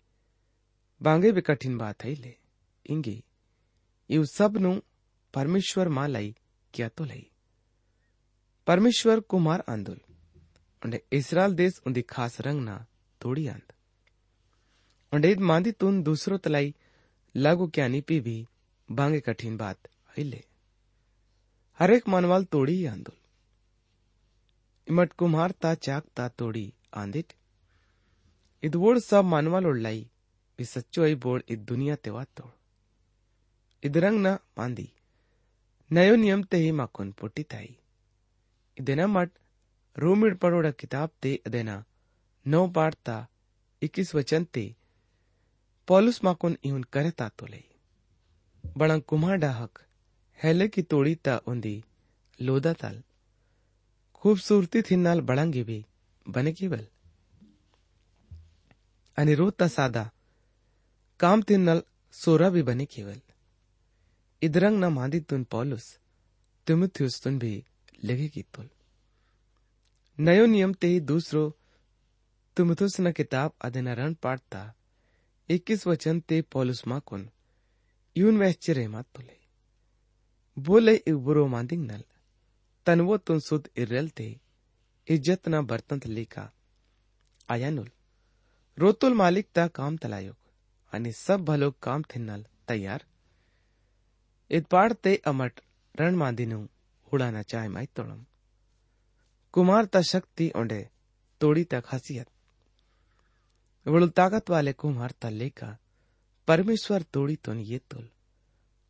बांगे 1.02 1.32
भी 1.32 1.42
कठिन 1.42 1.78
बात 1.78 2.04
है 2.04 2.14
ले। 2.16 2.36
इंगी 2.86 3.24
इव 4.10 4.26
सब 4.26 4.58
नु 4.58 4.82
परमेश्वर 5.34 5.90
माँ 5.90 6.08
लाई 6.08 6.36
क्या 6.74 6.90
तो 6.90 7.06
लाई। 7.06 7.30
परमेश्वर 8.68 9.20
कुमार 9.20 9.64
आंदोल। 9.70 10.00
उन्हें 10.86 11.00
इसराइल 11.12 11.54
देश 11.54 11.82
उन्दी 11.88 12.02
खास 12.02 12.42
रंग 12.42 12.62
ना 12.62 12.86
तोड़ी 13.22 13.48
आंद। 13.48 13.74
उन्हें 15.14 15.32
इत 15.32 15.38
मांदी 15.38 15.72
तुन 15.72 16.04
दूसरों 16.04 16.38
तलाई 16.38 16.76
लागू 17.36 17.68
क्या 17.68 17.88
निपी 17.88 18.20
भी 18.20 18.48
बांगे 18.92 19.20
कठिन 19.20 19.58
बात 19.58 19.78
है 20.18 20.24
ले। 20.24 20.44
हरेक 21.80 22.08
मानवाल 22.08 22.46
तोड़ी 22.46 22.86
आंदोल। 22.86 23.23
इमट 24.88 25.14
कुमार 25.14 25.52
ता 25.52 25.74
चाक 25.76 26.06
ता 26.16 26.28
तोड़ी 26.30 26.74
आंदिट 26.94 27.34
इद 28.64 28.76
वोड़ 28.76 28.98
सब 29.00 29.24
मानवाल 29.26 29.66
ओडलाई 29.66 30.02
वी 30.60 30.66
सच्चो 30.66 31.04
आई 31.04 31.16
बोड़ 31.16 31.42
इद 31.50 31.60
दुनिया 31.60 31.96
तेवा 31.96 32.24
तोड़। 32.24 32.52
इद 33.84 33.98
रंग 33.98 34.20
ना 34.20 34.34
मांदी 34.58 34.90
नयो 35.92 36.16
नियम 36.16 36.44
ते 36.44 36.58
ही 36.58 36.72
माकुन 36.72 37.12
पोटी 37.12 37.44
ताई। 37.44 37.78
इदेना 38.78 39.08
मट, 39.08 39.30
रोमिड 39.98 40.38
पड़ोड़ा 40.38 40.72
किताब 40.72 41.10
ते 41.22 41.36
अदेना 41.48 41.84
नौ 42.46 42.68
पाड़ता 42.68 43.28
इक्कीस 43.82 44.16
वचन 44.16 44.44
ते, 44.44 44.76
पॉलुस 45.88 46.24
माकुन 46.24 46.58
इहुन 46.64 46.84
करता 46.84 47.30
तो 47.30 47.46
लई। 47.46 47.64
बड़ा 48.78 48.98
कुम्हा 49.00 49.36
डाहक, 49.36 49.80
हेले 50.44 50.68
की 50.68 50.82
तोड़ी 50.82 51.16
ता 51.16 51.38
उन्दी 51.48 51.84
लोदा 52.40 52.74
ताल। 52.74 53.04
खूबसूरती 54.24 54.82
थिन्नाल 54.82 55.22
बड़ंगी 55.22 55.64
भी। 55.64 55.86
बने 56.26 56.52
केवल 56.54 56.88
अनिरोध 59.18 59.64
सादा। 59.68 60.12
काम 61.20 61.42
थिन्नल 61.42 61.84
सोरा 62.14 62.50
भी 62.50 62.62
बने 62.62 62.86
केवल 62.86 63.20
इदरंग 64.42 64.84
न 64.84 64.86
मादी 64.86 65.20
तुन 65.20 65.44
पॉलुस 65.44 66.00
तुन 66.68 67.40
भी 67.40 67.66
लेगे 68.04 68.42
तुल। 68.54 68.70
नयो 70.20 70.46
नियम 70.46 70.74
ते 70.74 70.88
ही 70.88 71.00
दूसरो 71.00 71.44
तुमथुस 72.58 73.00
न 73.00 73.12
किताब 73.12 73.54
अदन 73.62 73.88
रण 73.90 74.14
पाठता। 74.14 74.74
इक्कीस 75.50 75.88
वचन 75.88 76.20
ते 76.20 76.42
पॉलुस 76.42 76.88
माकुन 76.88 77.30
यून 78.18 78.38
वैश्चर्य 78.38 78.88
मात 78.88 79.06
तुले। 79.16 79.38
बोले 80.58 80.96
इबुरो 80.96 81.48
मांदिंग 81.48 81.92
नल 81.92 82.04
तनवो 82.88 83.18
तुन 83.18 83.40
सुद 83.40 83.68
इरल 83.78 84.08
ते, 84.10 84.28
इज़्ज़त 85.08 85.48
न 85.50 85.62
बर्तन 85.66 86.00
लेका 86.08 86.50
आयानुल 87.50 87.90
रोतुल 88.78 89.14
मालिक 89.14 89.48
ता 89.56 89.68
काम 89.70 89.98
तलायोग 89.98 90.36
आणि 90.94 91.12
सब 91.14 91.46
भलो 91.46 91.70
काम 91.82 92.04
थिन्नल 92.12 92.46
तैयार। 92.68 93.06
इतपाड़ते 94.52 95.16
अमट 95.26 95.60
रण 95.96 96.16
मांदिनु 96.16 96.60
उड़ाना 97.12 97.42
चाहे 97.44 97.68
माई 97.70 97.86
तोड़म। 97.96 98.26
कुमार 99.54 99.86
ता 99.86 100.02
शक्ति 100.04 100.52
ओंडे 100.56 100.82
तोड़ी 101.42 101.64
तक 101.66 101.84
हसीयत 101.92 102.28
वड़ुल 103.86 104.10
ताकत 104.12 104.50
वाले 104.50 104.74
कुमार 104.74 105.12
ता 105.22 105.30
लेका 105.32 105.78
परमेश्वर 106.48 107.02
तोड़ी 107.14 107.36
तुन 107.36 107.60
ये 107.62 107.80
तुल 107.92 108.08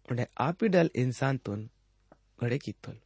उन्हें 0.07 0.27
आप 0.41 0.63
ही 0.63 0.69
डल 0.69 0.89
इंसान 0.95 1.37
तुन 1.37 1.69
घड़े 2.41 2.57
की 2.57 2.71
तुल। 2.83 2.97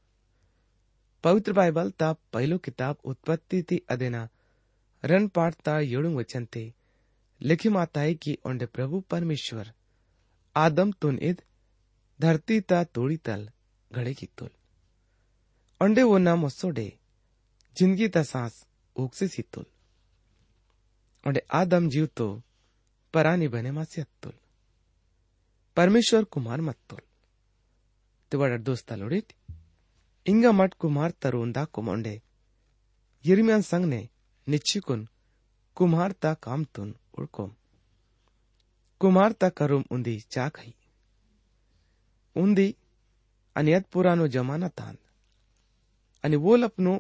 पवित्र 1.23 1.53
बाइबल 1.53 1.89
ता 1.91 2.11
पहलो 2.33 2.57
किताब 2.57 2.97
उत्पत्ति 3.05 3.61
थी 3.63 3.77
अदेना 3.89 4.27
रन 5.03 5.27
पाठता 5.27 5.79
योड़ुंग 5.79 6.15
वचन 6.17 6.45
थे 6.55 6.71
लिखी 7.41 7.69
माता 7.69 8.01
है 8.01 8.13
कि 8.15 8.37
उन्हें 8.45 8.67
प्रभु 8.67 8.99
परमेश्वर। 9.09 9.71
आदम 10.55 10.91
तुन 10.91 11.19
इद, 11.21 11.41
धरती 12.19 12.59
ता 12.61 12.83
तोड़ी 12.83 13.17
तल, 13.17 13.49
घड़े 13.91 14.13
की 14.13 14.27
तुल। 14.37 14.49
अंडे 15.81 16.03
वो 16.03 16.17
नाम 16.17 16.45
ओसोडे 16.45 16.87
ज़िंदगी 17.77 18.07
ता 18.07 18.23
सांस 18.23 18.65
ओक्से 18.95 19.27
सी 19.27 19.41
तुल। 19.43 19.65
अंडे 21.23 21.41
आदम 21.51 21.89
जीव 21.89 22.05
तो 22.15 22.27
परानी 23.13 23.47
बने 23.47 23.71
मासे 23.71 24.01
अतुल 24.01 24.33
परमेश्वर 25.77 26.23
कुमार 26.23 26.61
मत 26.61 26.77
तुल। 26.89 27.01
ते 28.31 28.37
बड़ा 28.37 28.57
दोस्ता 28.57 28.95
लोड़ित 28.95 29.33
इंगा 30.27 30.51
मट 30.51 30.73
कुमार 30.81 31.11
तरुणदा 31.21 31.63
कुमंडे 31.73 32.15
यिरमियान 33.25 33.61
संग 33.61 33.85
ने 33.85 34.01
निच्छिकुन 34.47 35.07
कुमार 35.77 36.11
ता 36.21 36.33
काम 36.45 36.63
तुन 36.75 36.93
उड़कोम 37.17 37.51
कुमार 39.01 39.31
ता 39.41 39.49
करुम 39.59 39.83
उन्दी 39.91 40.19
चा 40.31 40.47
खई 40.55 40.73
उंदी 42.35 42.67
अनियत 43.55 43.85
पुरानो 43.93 44.27
जमाना 44.35 44.67
तान 44.77 44.97
अनि 46.23 46.35
वोल 46.45 46.63
अपनो 46.69 46.99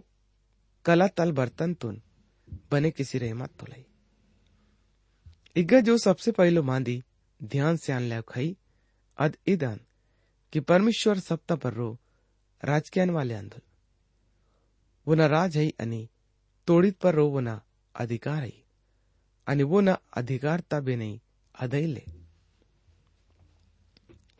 कला 0.85 1.07
तल 1.17 1.31
बर्तन 1.39 1.73
तुन 1.81 2.01
बने 2.71 2.91
किसी 2.97 3.17
रहमत 3.19 3.51
तो 3.59 3.65
लाई 3.69 3.85
इग्गा 5.55 5.79
जो 5.87 5.97
सबसे 5.97 6.31
पहलो 6.39 6.63
मांदी 6.63 7.01
ध्यान 7.39 7.77
से 7.83 7.93
आन 7.93 8.21
खई 8.29 8.55
अद 9.17 9.37
इदान 9.53 9.79
कि 10.53 10.59
परमेश्वर 10.71 11.19
सप्ता 11.19 11.55
पर 11.63 11.73
रो 11.73 11.97
वाले 12.63 13.33
अंधुल 13.33 13.61
वो 15.07 15.15
न 15.15 15.21
राज 15.21 15.57
है 15.57 15.69
अनि, 15.69 16.09
तोड़ित 16.67 16.97
पर 16.97 17.15
रो 17.15 17.27
वो 17.27 17.39
न 17.39 17.61
अधिकार 17.95 18.43
है 18.43 18.63
अनि 19.47 19.63
वो 19.63 19.81
न 19.81 19.95
अधिकार 20.13 20.63
बे 20.73 20.95
नहीं 20.95 21.19
अदैले 21.55 22.03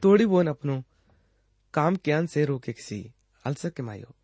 तोड़ी 0.02 0.26
बोन 0.26 0.48
अपनो 0.48 0.84
काम 1.74 1.96
क्यान 1.96 2.28
से 2.28 2.46
रोके 2.46 2.74
किसी 2.74 3.14
अलसक 3.46 3.82
मायो। 3.82 4.16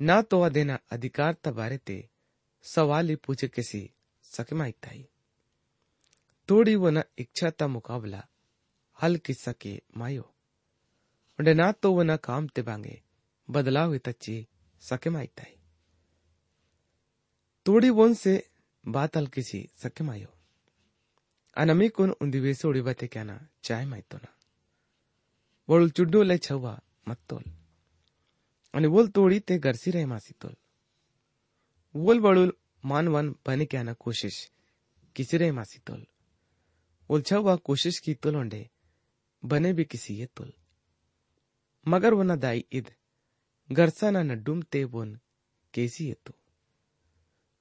ना 0.00 0.22
तो 0.22 0.40
अदेना 0.40 0.78
अधिकार 0.90 1.36
तबारे 1.44 1.78
ते 1.78 2.08
सवाल 2.62 3.08
ही 3.08 3.16
पूछे 3.16 3.48
किसी 3.48 3.90
सकमाई 4.22 4.72
ताई। 4.72 5.08
तोड़ी 6.48 6.76
वो 6.76 6.90
न 6.90 7.02
इच्छा 7.18 7.50
ता 7.50 7.66
मुकाबला, 7.66 8.28
हल 9.02 9.16
की 9.16 9.34
सके 9.34 9.82
मायो। 9.96 10.34
उन्हें 11.38 11.54
ना 11.54 11.72
तो 11.72 11.92
वो 11.92 12.02
न 12.02 12.16
काम 12.16 12.48
ते 12.48 12.62
बांगे। 12.62 13.02
बदलाव 13.50 13.92
ही 13.92 13.98
तच्ची 13.98 14.46
सके 14.80 15.10
माई 15.10 15.26
ताई। 15.26 15.58
तोड़ी 17.66 17.90
वोन 17.90 18.14
से 18.14 18.50
बात 18.88 19.16
किसी, 19.16 19.70
सके 19.76 20.04
मायो 20.04 20.28
अनमी 21.56 21.88
कुन 21.88 22.10
उन्दी 22.10 22.40
वेसोड़ी 22.40 22.80
बते 22.82 23.06
क्या 23.06 23.22
ना 23.24 23.48
चाय 23.62 23.84
माई 23.86 24.00
तो 24.00 24.18
ना। 24.18 24.34
वळुल 25.68 25.90
चुड्डोले 25.90 26.38
छवा 26.38 26.80
मत्तोल 27.08 27.44
आणि 28.74 28.86
वोल 28.86 29.08
तोड़ी 29.08 29.40
ते 29.40 29.58
गरसी 29.58 29.90
रहे 29.90 30.06
मासी 30.06 30.34
तोल। 30.40 30.54
वोल 31.94 32.20
बड़ुल 32.20 32.52
मानवन 32.84 33.34
बने 33.46 33.66
क्या 33.66 33.82
ना 33.82 33.92
कोशिश 33.92 34.50
किसी 35.16 35.36
रहे 35.36 35.50
मगर 41.88 42.14
वो 42.14 42.22
ना 42.22 42.36
दाई 42.36 42.64
इद 42.72 42.90
गरसाना 43.72 44.22
न 44.22 44.42
डूम 44.42 44.62
ते 44.62 44.84
बोन, 44.84 45.18
केसी 45.74 46.12
तो? 46.12 46.34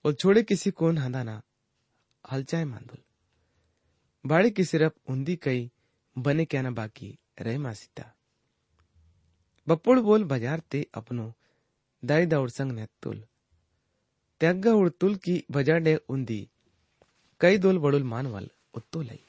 और 0.06 0.14
छोड़े 0.14 0.44
किसी 0.44 0.72
कोन 0.72 0.98
हंदाना 0.98 1.42
हलचाए 2.32 2.66
मांदुल। 2.66 2.98
बाड़े 4.26 4.50
की 4.50 4.64
सिर्फ़ 4.64 5.12
उन्दी 5.12 5.36
कई, 5.36 5.72
बने 6.18 6.46
क्या 6.46 6.62
ना 6.62 6.72
बाकी, 6.72 7.20
रहे 7.40 7.58
मासीता। 7.58 8.16
बपुड़ 9.68 10.00
बोल 10.00 10.24
बाज़ार 10.24 10.60
ते 10.60 10.88
अपनो, 10.94 11.34
दाई 12.06 12.26
दाउड़ 12.26 12.50
संग 12.50 12.72
ने 12.72 12.88
तुल। 13.02 13.24
त्यागा 14.40 14.74
उड़ 14.74 14.90
तुल 14.90 15.16
की 15.16 15.44
बजाडे 15.52 15.96
उन्दी 15.96 16.50
कई 17.42 17.58
दोल 17.58 17.78
बड़ुल 17.78 18.04
मानवल 18.04 18.50
उत्तो 18.74 19.02
लई। 19.02 19.24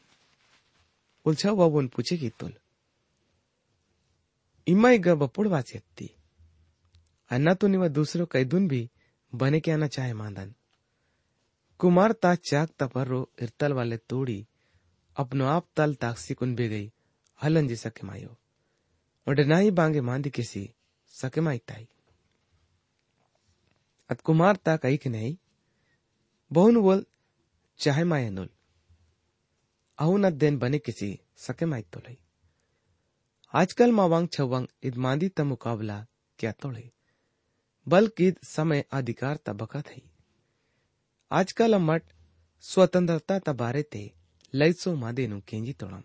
उलछा 1.25 1.53
वा 1.53 1.69
बोन 1.69 1.89
पूछे 1.89 2.17
की 2.17 2.31
तुल। 2.31 2.55
इमय 4.69 4.99
ग 4.99 5.15
बपुड़ 5.21 5.49
वाचेत्ती 5.49 6.11
अन्ना 7.31 7.55
तो 7.55 7.67
निवा 7.67 7.89
दूसरो 7.89 8.27
कैदून 8.27 8.69
भी 8.69 8.89
बने 9.33 9.61
के 9.61 9.71
आना 9.71 9.87
चाहे 9.87 10.13
मादन 10.13 10.55
कुमार 11.81 12.13
ता 12.13 12.35
चाक 12.35 12.71
तपरो 12.79 13.21
इरतल 13.43 13.73
वाले 13.73 13.97
तोड़ी 14.11 14.47
अपनो 15.17 15.47
आप 15.47 15.67
तल 15.77 15.95
ताक्सी 15.95 16.35
कुन 16.35 16.55
बे 16.55 16.69
गई 16.69 16.91
हलन 17.43 17.69
जी 17.69 17.77
सके 17.77 18.07
मायो 18.07 18.37
और 19.27 19.45
ना 19.45 19.57
ही 19.59 19.71
बांगे 19.71 20.01
मांदी 20.01 20.31
किसी 20.31 20.63
सके 21.09 21.41
माई 21.41 21.59
ताई। 21.59 21.89
अत 24.11 24.21
कुमार 24.21 24.57
ता 24.57 24.77
कई 24.77 24.97
कि 24.97 25.09
नहीं, 25.09 25.37
बहुन 26.51 26.81
बोल 26.83 27.05
चाहे 27.81 28.05
माय 28.05 28.29
अहू 29.99 30.17
न 30.17 30.31
देन 30.31 30.59
बने 30.59 30.79
किसी 30.79 31.21
सके 31.37 31.67
माई 31.67 31.83
तो 31.83 32.01
लई 32.01 32.19
आजकल 33.55 33.91
मावांग 33.91 34.27
छवांग 34.33 34.65
इदमांदी 34.85 35.29
ता 35.37 35.45
मुकाबला 35.45 35.95
क्या 36.39 36.51
तोड़े। 36.63 36.83
बल्कि 37.87 38.33
समय 38.45 38.85
अधिकार 38.93 39.37
ता 39.47 39.53
बकत 39.61 39.89
है। 39.89 40.01
आजकल 41.31 41.75
अमट 41.75 42.03
स्वतंत्रता 42.65 43.39
ता 43.47 43.53
बारे 43.63 43.83
ते 43.93 44.03
लैसो 44.55 44.95
मादे 44.97 45.27
नु 45.27 45.41
केंजी 45.49 45.73
तोड़म। 45.81 46.03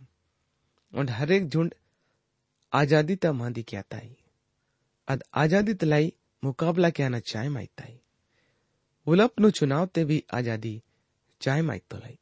और 0.94 1.10
हरेक 1.10 1.50
झुंड 1.50 1.74
आज़ादी 2.74 3.16
ता 3.18 3.34
मादी 3.34 3.64
क्या 3.64 3.82
ताई। 3.92 4.16
अद 5.08 5.24
आज़ादी 5.44 5.74
तलाई 5.84 6.14
मुकाबला 6.44 6.90
क्या 6.96 7.10
न 7.10 7.20
चाय 7.34 7.50
माइताई 7.50 8.00
उलप 9.08 9.40
नु 9.40 9.52
चुनाव 9.60 9.86
ते 9.94 10.06
भी 10.06 10.24
आज़ादी 10.34 10.74
चाय 11.42 11.62
माइक 11.62 11.84
तो 11.90 11.98
लाई 11.98 12.18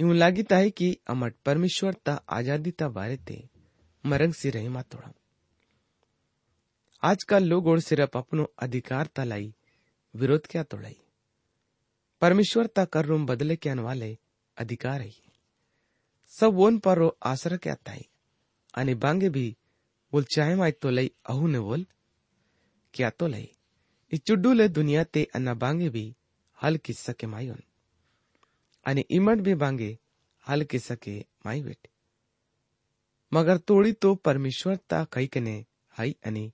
यूँ 0.00 0.14
लागी 0.14 0.42
ताई 0.52 0.70
कि 0.70 0.96
अमट 1.08 1.34
परमेश्वर 1.44 1.94
ता 2.04 2.20
आज़ादी 2.38 2.70
ता 2.70 2.88
बारे 3.00 3.16
ते 3.26 3.42
मरंग 4.06 4.34
सी 4.34 4.50
रही 4.50 4.68
मा 4.68 4.82
तोड़ा। 4.82 5.12
आजकल 7.02 7.44
लोग 7.44 7.66
और 7.66 7.80
सिर्फ़ 7.80 8.18
अपनो 8.18 8.54
अधिकार 8.58 9.06
ता 9.06 9.24
लाई, 9.24 9.54
विरोध 10.16 10.46
क्या 10.46 10.62
तोड़ाई? 10.62 11.00
परमेश्वर 12.20 12.66
ता 12.66 12.84
कर 12.84 13.04
रूम 13.04 13.26
बदले 13.26 13.56
के 13.56 13.74
वाले 13.74 14.18
अधिकार 14.56 15.00
है 15.00 15.12
सब 16.28 16.46
वोन 16.46 16.78
पर 16.78 16.98
रो 16.98 17.18
आसरा 17.22 17.56
क्या 17.56 17.74
ताई? 17.74 18.08
आणि 18.78 18.94
बांगे 18.94 19.28
भी 19.28 19.56
बोल 20.12 20.24
चाहे 20.24 20.54
माई 20.54 20.72
तो 20.72 20.90
लई, 20.90 21.10
अहू 21.28 21.46
ने 21.46 21.60
बोल, 21.60 21.86
क्या 22.94 23.10
तो 23.10 23.26
लई? 23.26 23.48
इ 24.12 24.16
चुड्डू 24.16 24.52
ले 24.52 24.68
दुनिया 24.68 25.04
ते 25.04 25.28
अन्ना 25.34 25.54
बांगे 25.54 25.88
भी 25.88 26.16
हल 26.62 26.76
किस 26.76 26.98
सके 26.98 27.26
मायुन 27.26 27.62
आणि 28.86 29.04
इमट 29.10 29.38
भी 29.38 29.54
बांगे 29.54 29.98
हल 30.48 30.64
किस 30.64 30.84
सके 30.84 31.20
माई 31.46 31.62
बेटे 31.62 31.93
मगर 33.34 33.58
तोड़ी 33.58 33.92
तो 33.92 34.14
परमेश्वर 34.14 34.76
ता 34.76 35.04
कई 35.12 35.26
कने 35.26 35.64
हाई 35.90 36.16
आणि 36.26 36.52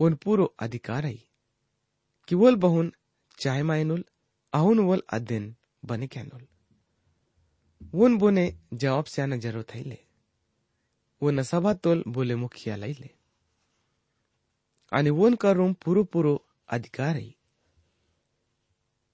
उन 0.00 0.14
पूरो 0.14 0.44
अधिकार 0.58 1.04
आई। 1.04 1.22
कि 2.28 2.34
वोल 2.34 2.56
बहुन 2.56 2.92
चाहे 3.38 3.62
मायनुल, 3.62 4.04
अहुन 4.52 4.78
वोल 4.78 5.02
अध्ययन 5.12 5.56
बने 5.84 6.06
कैनुल। 6.06 6.46
वोन 7.94 8.18
बोने 8.18 8.58
जवाब 8.74 9.04
से 9.04 9.22
आना 9.22 9.36
ज़रूरत 9.36 9.74
है 9.74 9.82
ले। 9.82 9.98
वो 11.22 11.30
नसाबा 11.30 11.74
तोल 11.74 12.04
बोले 12.08 12.34
मुखिया 12.34 12.76
लैले 12.76 13.10
आणि 14.92 15.10
वोन 15.10 15.34
का 15.34 15.52
रूम 15.52 15.72
पुरो 15.72 16.04
पुरो 16.04 16.46
अधिकार 16.68 17.14
आहे 17.14 17.34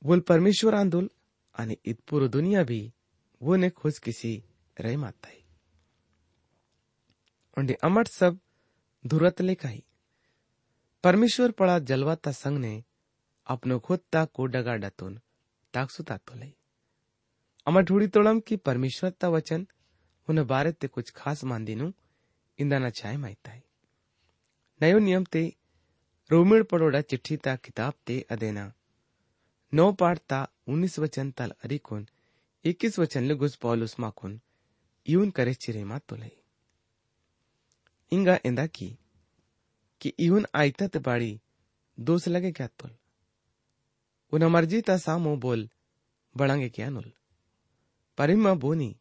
बोल 0.04 0.20
परमेश्वर 0.20 0.74
आंदोल 0.74 1.10
आणि 1.58 1.76
इत 1.84 2.00
पुरो 2.00 2.28
दुनिया 2.28 2.62
भी 2.62 2.92
वो 3.42 3.56
ने 3.56 3.70
खुश 3.70 3.98
किसी 3.98 4.44
रह 4.80 4.98
माता 4.98 5.28
है 5.28 5.41
और 7.58 7.76
अमट 7.84 8.08
सब 8.08 8.38
धुरत 9.06 9.40
ले 9.40 9.54
काही। 9.54 9.84
परमेश्वर 11.04 11.50
पळा 11.50 11.78
जलवाता 11.78 12.32
संघने 12.32 12.84
अपनो 13.46 13.78
खोदता 13.78 14.24
को 14.24 14.46
डगा 14.46 14.74
डतून 14.74 15.20
टाकसुता 15.72 16.16
तो 16.16 16.34
लई। 16.34 16.54
अमर 17.66 17.82
ढूढ़ी 17.82 18.06
तोड़म 18.06 18.40
की 18.40 18.56
परमेश्वर 18.56 19.10
ता 19.10 19.28
वचन, 19.28 19.66
हुन 20.28 20.44
बारे 20.44 20.72
ते 20.72 20.88
कुछ 20.88 21.10
खास 21.10 21.44
मांदीनु 21.44 21.92
इंदाना 22.58 22.90
छाए 22.90 23.16
माइताई। 23.16 23.62
नयो 24.82 24.98
नियम 24.98 25.24
ते 25.24 25.56
रोमिण 26.30 26.62
पड़ोड़ा 26.62 27.00
चिट्ठी 27.00 27.36
ता 27.36 27.56
किताब 27.56 27.94
ते 28.06 28.26
अदेना। 28.30 28.72
नौ 29.74 29.92
पाठ 29.92 30.18
ता 30.18 30.48
उन्नीस 30.68 30.98
वचन 30.98 31.30
तल 31.30 31.54
अरिकुन, 31.64 32.08
इक्कीस 32.64 32.98
वचन 32.98 33.24
लुगुस 33.24 33.56
पौलुस 33.56 34.00
माकुन 34.00 34.40
यून 35.08 35.30
करे 35.30 35.54
चिरे 35.54 35.84
मा 35.84 35.98
तो 35.98 36.16
लई। 36.16 36.41
इंगा 38.12 38.38
इंदा 38.46 38.66
की 38.76 38.96
इहुन 40.18 40.46
आयता 40.54 40.86
ते 40.86 40.98
बाड़ी 40.98 41.30
दोस 41.98 42.28
लगे 42.28 42.50
क्या 42.52 42.66
तुल 42.78 42.90
उन 44.32 44.44
मर्ज़ी 44.54 44.80
ता 44.80 44.96
सामो 44.98 45.36
बोल 45.36 45.68
बढ़ांगे 46.34 46.68
क्या 46.68 46.88
नुल 46.90 47.10
परिमा 48.18 48.54
बोनी 48.64 48.94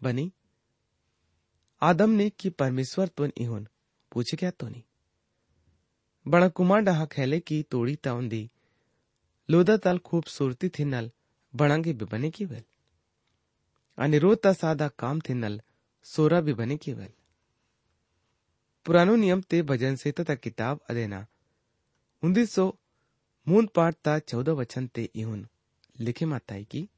बनी 0.00 0.30
आदम 1.82 2.10
ने 2.10 2.28
कि 2.30 2.50
परमेश्वर 2.50 3.08
तो 3.16 3.26
इहुन 3.26 3.66
पूछे 4.12 4.36
क्या 4.36 4.50
तो 4.50 4.68
नहीं 4.68 4.82
बड़ा 6.26 6.48
कुमार 6.58 6.80
डहा 6.82 7.04
खेले 7.14 7.40
की 7.40 7.62
तोड़ी 7.70 7.96
ताउंदी 8.04 8.48
लोदा 9.48 9.76
ताल 9.84 9.98
खूबसूरती 10.08 10.68
थी 10.78 10.84
नल 10.84 11.10
बड़ांगे 11.54 11.92
भी 11.92 12.04
बने 12.12 12.30
की 12.30 12.44
वेल 12.44 12.64
आणि 13.98 14.18
रोता 14.18 14.52
सादा 14.52 14.88
काम 14.98 15.20
थे 15.28 15.34
नल 15.34 15.60
सोरा 16.06 16.40
भी 16.40 16.54
बने 16.54 16.76
की 16.76 16.92
वेल 16.92 17.12
पुरानो 18.86 19.16
नियम 19.16 19.40
ते 19.40 19.62
भजन 19.62 19.96
से 19.96 20.12
तथा 20.12 20.34
किताब 20.34 20.80
अदेना 20.90 21.26
ਅਦੇਨਾ 22.22 22.44
1900 22.44 22.78
मूंद 23.48 23.68
पाठ 23.68 23.94
ता 23.94 24.18
चौदह 24.18 24.52
वचन 24.52 24.86
ते 24.86 25.10
इहुन 25.14 25.48
लिखे 26.00 26.26
माता 26.26 26.54
है 26.54 26.64
कि, 26.64 26.88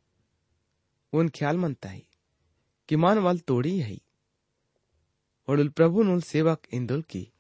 उन 1.13 1.29
ख्याल 1.29 1.59
मनता 1.59 1.89
है 1.89 2.03
कि 2.89 2.97
मान 2.97 3.19
वाल 3.19 3.39
तोड़ी 3.39 3.81
है। 3.81 3.99
और 5.49 5.61
उल 5.61 5.69
प्रभु 5.69 6.03
नुल 6.03 6.23
सेवक 6.23 6.63
इंदुल 6.73 7.03
की 7.03 7.33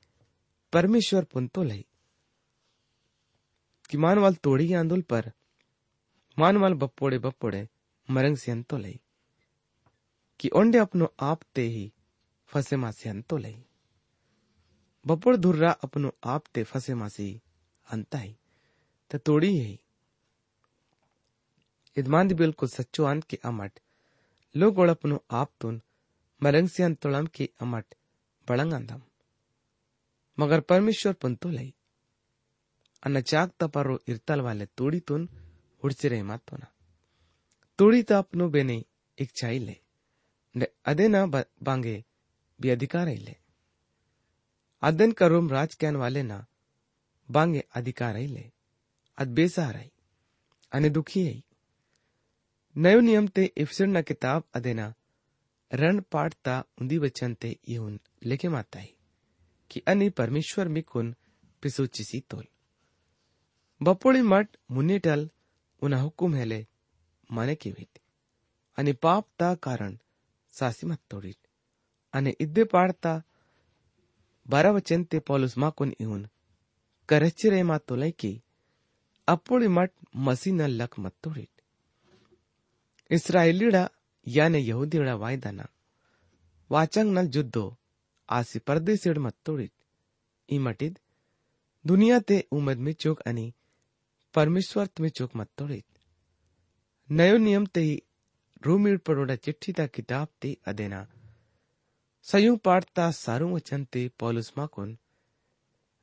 परमेश्वर 0.72 1.24
पुंतुल 1.24 1.70
है। 1.70 1.84
कि 3.90 3.98
मान 3.98 4.18
वाल 4.18 4.34
तोड़ी 4.34 4.72
आंदोल 4.72 5.02
पर 5.02 5.32
मान 6.38 6.56
वाल 6.56 6.74
बपोड़े 6.74 7.18
बपोड़े 7.18 7.68
मरंग 8.10 8.36
से 8.36 8.52
अंतो 8.52 8.76
है। 8.76 9.00
कि 10.40 10.48
ओंडे 10.48 10.78
अपनो 10.78 11.14
आप 11.20 11.40
ते 11.54 11.62
ही 11.62 11.92
फसे 12.46 12.76
मासे 12.76 13.08
अंतो 13.08 13.36
लई 13.36 13.62
બપોળ 15.06 15.36
ધુર્રા 15.36 15.70
અપનો 15.82 16.14
આપ 16.24 16.44
તે 16.54 16.62
ફસેમાંથી 16.62 17.26
અંતાઈ 17.86 18.32
તે 19.10 19.18
તોડી 19.18 19.58
હે 19.58 19.72
इदमांद 21.96 22.32
बिल 22.32 22.50
को 22.52 22.66
सच्चो 22.66 23.04
अंत 23.04 23.24
के 23.24 23.36
अमट, 23.44 23.78
लोग 24.54 24.78
और 24.78 24.88
अपनो 24.88 25.16
आप 25.30 25.50
तुन, 25.60 25.80
मरंग 26.42 26.68
से 26.68 26.82
अंतोड़म 26.82 27.26
के 27.26 27.48
अमट, 27.60 27.94
बड़ंग 28.48 28.72
अंधम 28.72 29.02
मगर 30.38 30.60
परमेश्वर 30.60 31.12
पंतो 31.12 31.48
लई। 31.48 31.72
अनचाक 33.02 33.52
तपारो 33.60 33.98
इरतल 34.08 34.40
वाले 34.40 34.66
तोड़ी 34.76 35.00
तुन, 35.00 35.28
उड़से 35.82 36.08
रहे 36.08 36.22
मत 36.22 36.40
तुना। 36.48 36.68
तोड़ी 37.78 38.02
तो 38.02 38.14
अपनो 38.14 38.48
बेने 38.48 38.84
इच्छाई 39.18 39.58
ले, 39.58 39.76
ने 40.54 40.66
अदे 40.84 41.08
ना 41.08 41.26
बांगे 41.26 42.04
भी 42.60 42.70
अधिकार 42.70 43.08
ले। 43.08 43.36
ना, 44.82 46.46
बांगे 47.28 47.64
अधिकार 47.74 48.16
ले, 48.16 48.50
अद 49.18 49.28
बेसहार 49.28 49.76
आई, 49.76 49.90
अने 50.72 50.90
दुखी 50.90 51.26
आई। 51.26 51.42
नयो 52.76 53.00
नियम 53.00 53.26
ते 53.28 53.44
इफ्सर 53.56 53.86
ना 53.86 54.02
किताब 54.02 54.42
अदेना 54.54 54.94
रण 55.72 56.00
पाठता 56.00 56.64
उंदी 56.80 56.98
वचनते 56.98 57.58
येऊन 57.68 58.00
लेखे 58.24 58.48
माताई 58.48 58.94
की 59.70 59.80
अनि 59.86 60.08
परमेश्वर 60.10 60.68
मिकुन 60.68 61.14
पिसुचिसी 61.62 62.20
तोल। 62.20 62.44
बपोळी 63.80 64.20
मठ 64.20 64.56
मुन्नीटल 64.70 65.28
उना 65.82 66.00
हुकुम 66.00 66.34
हेले 66.34 66.66
माने 67.30 67.54
किवीत 67.54 67.98
आणि 68.78 68.92
पाप 68.92 69.24
ता 69.38 69.54
कारण 69.54 69.96
सासी 70.54 70.86
मत 70.86 71.00
तोडीत 71.10 71.46
आणि 72.12 72.32
इद्दे 72.40 72.64
पाडता 72.64 73.20
बारा 74.45 74.71
वचन 74.71 75.03
ते 75.11 75.19
पॉलुस 75.27 75.57
माकुन 75.57 75.91
येऊन 75.99 76.25
करचिरे 77.09 77.61
मा 77.69 77.77
तोलय 77.89 78.11
की 78.19 78.33
अपोळी 79.27 79.67
मठ 79.77 79.91
मसीन 80.27 80.61
लक 80.79 80.99
मत 80.99 81.15
तोडीत 81.23 81.53
इस्रायलीडा 83.11 83.85
याने 84.27 84.59
ಯಹೂದಿಗಳ 84.69 85.09
ವಾಯ್ದಾನ 85.21 85.61
ವಾಚಾಂಗ್ನಲ್ 86.69 87.31
ಜುದ್ದೋ 87.35 87.63
ಆಸಿ 88.29 88.59
ಪರದೇಸಿಡ್ 88.67 89.19
ಮತ್ತೋಡಿಟ್ 89.27 89.77
ಈ 90.49 90.57
ಮಟಿದ್ 90.67 90.97
दुनिया 91.85 92.17
उमद 92.55 92.77
में 92.85 92.91
चोक 92.93 93.19
अनि 93.29 93.45
परमेश्वर 94.35 94.89
में 95.03 95.07
चोक 95.09 95.31
मत 95.35 95.47
तोड़ित 95.57 95.85
नयो 97.09 97.37
नियम 97.37 97.65
ते 97.75 97.81
ही 97.81 97.95
रोमीड 98.61 98.99
परोड़ा 99.07 99.35
चिट्ठी 99.45 99.71
ता 99.77 99.85
किताब 99.95 100.27
ते 100.41 100.49
अदेना 102.25 102.29
सयू 102.31 102.55
पाठता 102.65 103.09
सारू 103.11 103.47
वचन 103.55 103.83
ते 103.93 104.01
पौलुस 104.19 104.51
माकुन 104.57 104.97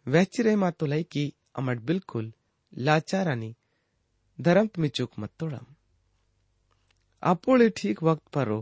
वैचिरे 0.06 0.54
मा 0.56 0.70
तो 0.78 0.86
लाई 0.86 1.02
की 1.12 1.24
अमट 1.58 1.80
बिल्कुल 1.88 2.32
लाचारानी 2.72 3.54
धर्म 4.38 4.68
में 4.78 4.88
चोक 4.96 5.18
मत 5.18 5.30
तोड़म 5.38 5.66
ಅಪ್ಪೋಳೆ 7.22 7.66
ठीक 7.78 8.02
वक्त 8.08 8.26
परो 8.34 8.58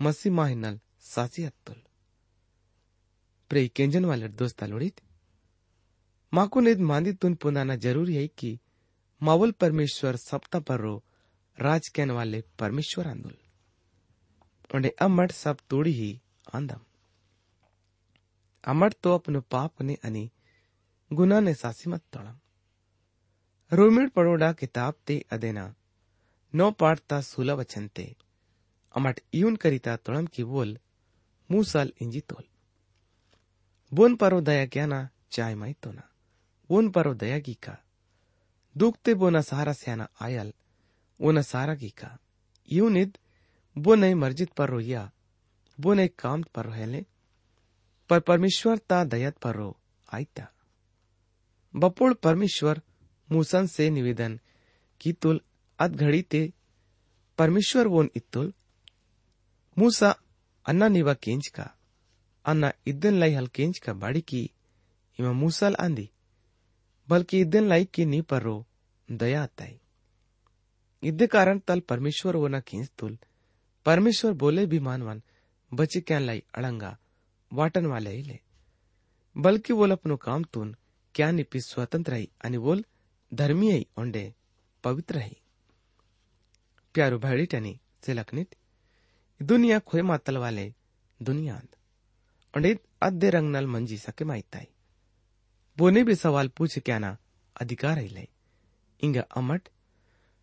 मसी 0.00 0.30
माहिनल 0.38 0.78
सासी 1.04 1.42
अत्तुल 1.44 1.76
प्रे 3.50 3.60
केंजन 3.76 4.04
वाले 4.04 4.28
दोस्ता 4.40 4.66
लोड़ित 4.66 5.00
माकुन 6.32 6.68
इद 6.68 6.80
मांदी 6.90 7.12
तुन 7.22 7.34
पुनाना 7.42 7.76
जरूरी 7.84 8.14
है 8.16 8.26
कि 8.38 8.50
मावल 9.20 9.50
परमेश्वर 9.62 10.16
सप्ता 10.16 10.60
पर 10.68 10.80
रो 10.80 10.94
राज 11.58 11.88
कहने 11.96 12.14
वाले 12.14 12.40
परमेश्वर 12.58 13.06
आंदुल 13.08 13.36
उन्हें 14.74 14.92
अमट 15.06 15.32
सब 15.32 15.56
तोड़ी 15.70 15.92
ही 16.00 16.10
आंदम 16.54 16.80
अमट 18.67 18.93
तो 19.03 19.15
अपनो 19.15 19.41
पाप 19.41 19.81
ने 19.81 19.97
अनि 20.03 20.31
गुना 21.13 21.39
ने 21.39 21.53
सासी 21.53 21.89
मत 21.89 22.01
तोड़म 22.13 22.39
रोमिड 23.73 24.09
पड़ोडा 24.09 24.53
किताब 24.53 24.93
ते 25.07 25.25
अदेना, 25.31 25.75
नौ 26.55 26.71
पाठता 26.71 27.21
सूला 27.21 27.53
वचन 27.53 27.87
ते। 27.87 28.15
अमट 28.95 29.19
यून 29.35 29.55
करिता 29.55 29.97
तोड़म 29.97 30.25
की 30.25 30.43
बोल 30.43 30.77
मूसाल 31.51 31.93
इंजी 32.01 32.21
तोल। 32.21 32.43
बोन 33.93 34.15
परो 34.15 34.41
दया 34.41 34.65
ज्ञाना 34.65 35.09
चाय 35.31 35.55
माई 35.55 35.73
तो 35.73 35.91
ना 35.91 36.09
बोन 36.69 36.89
परो 36.89 37.13
दया 37.13 37.39
की 37.39 37.53
का 37.53 37.77
दुखते 38.77 39.13
बोना 39.13 39.41
सारा 39.41 39.73
स्याना 39.73 40.07
आयल 40.21 40.53
वो 41.21 41.41
सारा 41.41 41.75
की 41.75 41.89
का 41.89 42.17
यूनिद 42.71 43.17
वो 43.77 43.95
नई 43.95 44.13
मर्जित 44.13 44.49
पर 48.09 48.19
परमेश्वर 48.19 48.77
ता 48.77 49.03
दयत 49.03 49.37
पर 49.37 49.55
रो 49.55 49.79
आईता 50.13 50.51
बपोड़ 51.75 52.13
परमेश्वर 52.13 52.81
मूसन 53.31 53.67
से 53.67 53.89
निवेदन 53.89 54.39
की 55.01 55.13
तुल 55.13 55.41
अध 55.79 55.95
घड़ी 55.95 56.21
ते 56.21 56.53
परमेश्वर 57.37 57.87
वोन 57.87 58.09
इतुल 58.15 58.53
मूसा 59.77 60.15
अन्ना 60.65 60.87
निवा 60.87 61.13
केंज 61.13 61.47
का, 61.47 61.77
अन्ना 62.45 62.71
इदन 62.87 63.13
लाई 63.13 63.33
हल 63.33 63.47
केंज 63.47 63.79
का 63.79 63.93
बाड़ी 63.93 64.21
की, 64.21 64.51
इमा 65.19 65.31
मूसल 65.31 65.75
आंदी। 65.75 66.09
बल्कि 67.09 67.41
इदन 67.41 67.63
लाई 67.63 67.85
की 67.85 68.05
नी 68.05 68.21
पर 68.21 68.41
रो, 68.41 68.67
दया 69.11 69.43
आताई 69.43 69.79
इद्दे 71.03 71.27
कारण 71.27 71.59
तल 71.59 71.79
परमेश्वर 71.79 72.35
वो 72.35 72.47
न 72.47 72.59
खींच 72.59 72.89
तुल। 72.97 73.17
परमेश्वर 73.85 74.33
बोले 74.33 74.65
भी 74.65 74.79
मानवन, 74.79 75.21
बचे 75.73 76.01
क्या 76.01 76.19
लाई 76.19 76.43
अड़ंगा। 76.55 76.97
वाटन 77.53 77.85
वाले 77.85 78.09
ही 78.09 78.21
ले। 78.21 78.39
बल्कि 79.37 79.73
बोल 79.73 79.91
अपनो 79.91 80.17
काम 80.17 80.43
तुन, 80.43 80.75
क्या 81.15 81.31
निपी 81.31 81.61
स्वतंत्र 81.61 82.11
रही 82.11 82.29
आणि 82.45 82.57
बोल, 82.57 82.85
धर्मी 83.33 83.71
आई 83.71 83.87
ओंडे 83.97 84.33
पवित्र 84.83 85.15
रही। 85.15 85.37
प्यारो 86.93 87.19
भाड़ी 87.19 87.45
टनी 87.45 87.79
से 88.03 88.13
लखनित 88.13 88.55
दुनिया 89.41 89.79
खोए 89.79 90.01
मातल 90.01 90.37
वाले, 90.37 90.73
दुनिया 91.21 91.61
और 92.55 92.79
अद्दे 93.01 93.29
रंग 93.29 93.51
नल 93.51 93.67
मंजी 93.67 93.97
सके 93.97 94.25
माइताई। 94.25 94.67
बोने 95.77 96.03
भी 96.03 96.15
सवाल 96.15 96.47
पूछ 96.47 96.79
क्या 96.79 96.99
ना 96.99 97.17
अधिकार 97.61 97.97
ही 97.97 98.07
ले। 98.07 98.27
इंगा 99.01 99.21
अमट, 99.21 99.69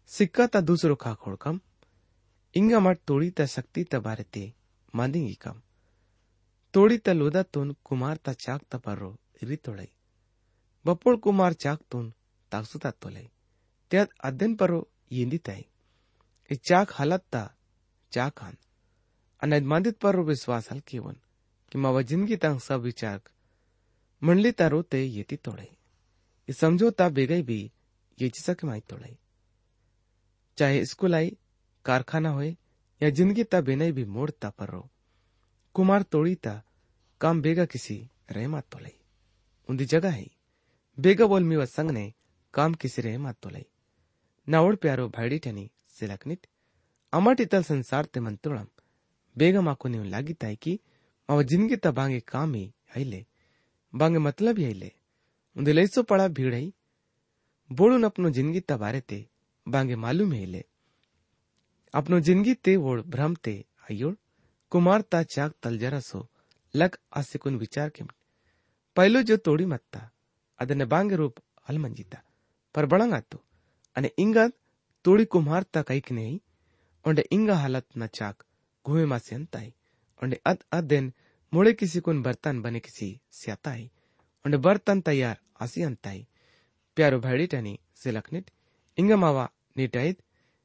सिक्का 0.06 0.46
ता 0.46 0.60
दूसरो 0.60 0.94
खा 0.94 1.14
खोड़ 1.14 1.36
कम। 1.36 1.60
इंगा 2.54 2.80
मट 2.80 2.98
तोड़ी 3.06 3.30
ता 3.30 3.46
शक्ति 3.46 3.84
ता 3.84 3.98
बारे 3.98 4.24
ते 4.24 4.52
मांदेंगी 4.94 5.34
कम। 5.34 5.60
तोड़ी 6.74 6.96
ता 6.98 7.12
लोदा 7.12 7.42
तुन 7.54 7.74
कुमार 7.84 8.16
ता 8.26 8.32
ता 8.70 8.78
पर्रो 8.84 9.10
इरी 9.42 9.56
तोड़ई 9.66 9.88
बपोड़ 10.84 11.16
कुमार 11.24 11.52
चाक 11.64 11.80
तुन 11.90 12.12
ताकसु 12.52 12.78
ता 12.84 12.90
तोले 13.02 13.22
त्यात 13.90 14.08
अध्ययन 14.28 14.54
पर्रो 14.60 14.80
येंदी 15.12 15.38
ताई 15.48 15.64
इ 16.50 16.56
चाक 16.68 16.92
हालत 16.94 17.24
ता 17.32 17.42
चाक 18.12 18.42
हान 18.42 18.56
अनदमादित 19.42 19.98
पर्रो 20.02 20.24
विश्वास 20.24 20.70
हल 20.70 20.80
केवन 20.88 21.16
कि 21.72 21.78
मावा 21.78 22.02
ज़िंदगी 22.10 22.36
तंग 22.44 22.58
सब 22.60 22.80
विचार 22.88 23.20
मंडली 24.22 24.52
ता 24.58 24.66
रोते 24.74 25.02
येती 25.04 25.36
तोड़े 25.44 25.68
इ 26.48 26.52
समझो 26.60 26.90
ता 26.98 27.08
बेगई 27.18 27.42
भी 27.50 27.60
ये 28.18 28.28
चिसक 28.38 28.64
माई 28.64 28.80
तोड़ई 28.90 29.16
चाहे 30.58 30.84
स्कूल 30.86 31.14
आई 31.14 31.30
कारखाना 31.84 32.30
होए 32.38 32.50
या 33.00 33.10
ज़िंदगी 33.10 33.44
ता 33.54 33.60
बेनई 33.70 33.92
भी 33.92 34.04
मोड़ता 34.16 34.50
पर्रो 34.58 34.82
कुमार 35.75 36.03
तोड़ी 36.11 36.35
ता 36.35 36.53
काम 37.21 37.41
बेगा 37.41 37.65
किसी 37.65 37.97
रहमत 38.31 38.65
तो 38.71 38.79
लई 38.79 38.95
उन्दी 39.69 39.85
जगह 39.85 40.11
है 40.11 40.27
बेगा 40.97 41.25
बोल 41.25 41.43
मीवा 41.43 41.65
संग 41.67 41.91
ने 41.91 42.05
काम 42.53 42.73
किसी 42.73 43.01
रहमत 43.01 43.37
तो 43.43 43.49
लई 43.49 43.65
नावड़ 44.47 44.75
प्यारो 44.75 45.07
भाईडी 45.09 45.39
टनी 45.39 45.69
सिलकनित 45.99 46.47
अमट 47.13 47.41
इतल 47.41 47.63
संसार 47.63 48.05
ते 48.05 48.19
मंतुड़म 48.19 48.67
ಬೇಗ 49.37 49.57
ಮಾಕು 49.67 49.87
ನೀವು 49.93 50.05
ಲಾಗಿತ್ತಾಯ್ಕಿ 50.13 50.73
ಅವ 51.29 51.41
ಜಿನ್ಗಿ 51.49 51.77
ತ 51.77 51.87
ಬಾಂಗೆ 51.97 52.21
ಕಾಮಿ 52.31 52.63
ಐಲೆ 53.01 53.21
ಬಾಂಗೆ 53.93 54.21
मतलब 54.27 54.55
ही 54.61 54.65
ಐಲೆ 54.73 54.89
उन्दे 55.55 55.71
लैसो 55.77 56.01
पड़ा 56.09 56.25
भीड़ 56.37 56.51
है 56.55 56.65
बोलून 57.69 58.03
अपनो 58.07 58.27
जिंदगी 58.35 58.61
ता 58.69 58.75
बारे 58.83 58.99
ते 59.09 59.17
बांगे 59.67 59.95
मालूम 60.03 60.31
है 60.33 60.43
ले 60.53 60.61
अपनो 61.93 62.17
जिंदगी 62.27 62.53
ते 62.65 62.73
वोड़ 62.83 62.99
भ्रम 63.13 63.33
ते 63.45 63.53
आयोड़ 63.87 64.13
कुमार 64.73 65.01
ता 65.11 65.21
चाक 65.33 65.53
तल 65.63 65.77
जरा 65.83 65.99
सो 66.11 66.27
लग 66.73 66.97
आसे 67.21 67.39
कुन 67.43 67.57
विचार 67.65 67.89
के 67.97 68.03
पहलो 68.95 69.21
जो 69.31 69.37
तोड़ी 69.49 69.65
मत्ता 69.73 70.01
ಅದನ್ನ 70.59 70.85
ಬಾಂಗೆ 70.93 71.15
ರೂಪ 71.21 71.35
ಅಲ್ಮಂಜಿತ 71.69 72.13
पर 72.75 72.85
बड़ंगातो 72.91 73.37
अने 73.95 74.09
इंगा 74.23 74.43
तोड़ी 75.05 75.23
कुम्हार 75.33 75.63
ता 75.75 75.81
कईक 75.89 76.07
नहीं 76.17 76.33
ओंडे 77.05 77.23
इंगा 77.35 77.55
हालत 77.61 77.85
न 78.01 78.07
चाक 78.17 78.35
घुमे 78.85 79.05
मा 79.11 79.17
सेंताई 79.27 79.69
ओंडे 80.21 80.37
अद 80.51 80.59
अद 80.77 80.85
दिन 80.91 81.05
मुड़े 81.53 81.71
किसी 81.79 81.99
कुन 82.07 82.17
बर्तन 82.27 82.59
बने 82.65 82.79
किसी 82.87 83.09
स्याताई 83.39 83.83
ओंडे 84.45 84.57
बर्तन 84.67 85.01
तैयार 85.07 85.37
आसी 85.65 85.81
अंताई 85.89 86.19
प्यारो 86.97 87.19
भाड़ी 87.25 87.47
टनी 87.53 87.73
सिलखनिट 88.03 88.45
इंगा 88.97 89.17
मावा 89.23 89.45
निटाइत 89.81 90.19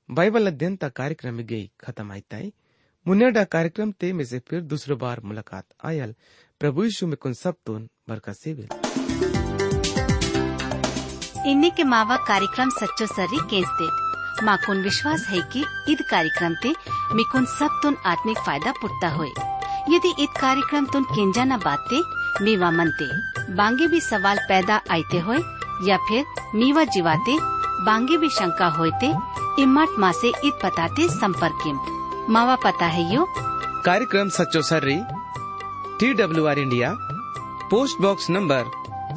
बाइबल 0.08 0.52
अध्ययन 0.52 0.76
ता 0.82 0.88
कार्यक्रम 1.00 1.34
में 1.40 1.46
गई 1.54 1.64
खत्म 1.86 2.12
आईताई 2.18 2.52
मुन्नेडा 3.07 3.43
कार्यक्रम 3.43 3.91
ते 3.91 4.13
में 4.13 4.25
से 4.25 4.39
फिर 4.39 4.61
दूसरी 4.61 4.95
बार 4.95 5.19
मुलाकात। 5.23 5.63
आयल, 5.85 6.13
प्रभु 6.59 6.83
यीशु 6.83 7.07
में 7.07 7.15
कुन 7.15 7.33
सब 7.33 7.55
तुन 7.65 7.87
बरका 8.09 8.33
सेवे। 8.33 8.67
इन्ने 11.51 11.69
के 11.69 11.83
मावा 11.83 12.17
कार्यक्रम 12.17 12.69
सच्चो 12.69 13.05
सरी 13.05 13.37
केस 13.37 13.67
दे। 13.81 14.45
माँ 14.45 14.57
कुन 14.57 14.83
विश्वास 14.83 15.25
है 15.29 15.41
कि 15.53 15.59
ईद 15.89 16.01
कार्यक्रम 16.01 16.53
ते 16.53 16.73
मिकुन 17.15 17.45
सब 17.45 17.79
तुन 17.83 17.95
आत्मिक 18.05 18.37
फ़ायदा 18.37 18.71
पुटता 18.71 19.09
होए। 19.09 19.29
यदि 19.89 20.13
ईद 20.19 20.37
कार्यक्रम 20.41 20.85
तुन 20.85 21.03
केंजा 21.03 21.43
न 21.43 21.57
बाते, 21.57 22.01
मीवा 22.43 22.71
मनते, 22.71 23.09
बांगे 23.55 23.87
भी 23.87 24.01
सवाल 24.01 24.37
पैदा 24.37 24.75
आते 24.75 25.19
होए, 25.19 25.39
या 25.87 25.97
फिर 25.97 26.25
मीवा 26.55 26.83
जीवाते, 26.83 27.37
बांगे 27.85 28.17
भी 28.17 28.29
शंका 28.29 28.67
होते 28.67 29.13
इमाट 29.61 29.99
माँ 29.99 30.11
से 30.11 30.27
ईद 30.27 30.59
बताते 30.65 31.07
संपर्क 31.09 31.98
मावा 32.34 32.56
पता 32.64 32.86
है 32.96 33.04
यो 33.14 33.24
कार्यक्रम 33.86 34.28
सच्चो 34.38 34.62
सर्री 34.70 34.98
T 36.00 36.12
W 36.20 36.44
R 36.52 36.58
India 36.58 36.92
post 37.72 38.02
box 38.02 38.30
number 38.36 38.62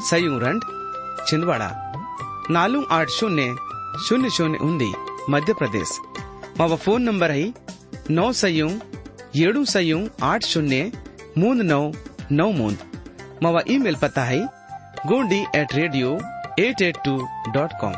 सयूरंड 0.10 0.64
Chhindwara 1.30 1.70
ನಾಲ್ಕು 2.56 2.82
ಆಟ್ 2.96 3.12
ಶೂನ್ಯ 3.16 3.46
ಶೂನ್ಯ 4.06 4.30
ಶೂನ್ಯ 4.36 4.60
ಉಂದಿ 4.68 4.90
ಮಧ್ಯಪ್ರದೇಶ 5.34 5.94
ಮಾವ 6.60 6.76
ಫೋನ್ 6.84 7.04
ನಂಬರ್ 7.10 7.34
ಹೈ 7.38 7.46
ನौ 8.18 8.28
सयू 8.42 8.68
ಏಳು 9.46 9.62
सयू 9.74 9.98
आठ 10.30 10.44
शून्य 10.52 10.78
मूंद 11.42 11.62
नौ 11.72 11.82
नौ 12.40 12.48
मूंद 12.60 12.80
मावा 13.44 13.62
ईमेल 13.74 13.98
पता 14.04 14.24
है 14.30 14.40
Gondi 15.10 15.42
at 15.62 15.76
radio 15.80 16.12
eight 16.60 16.82
eight 16.88 16.98
two 17.08 17.16
dot 17.56 17.74
com 17.82 17.98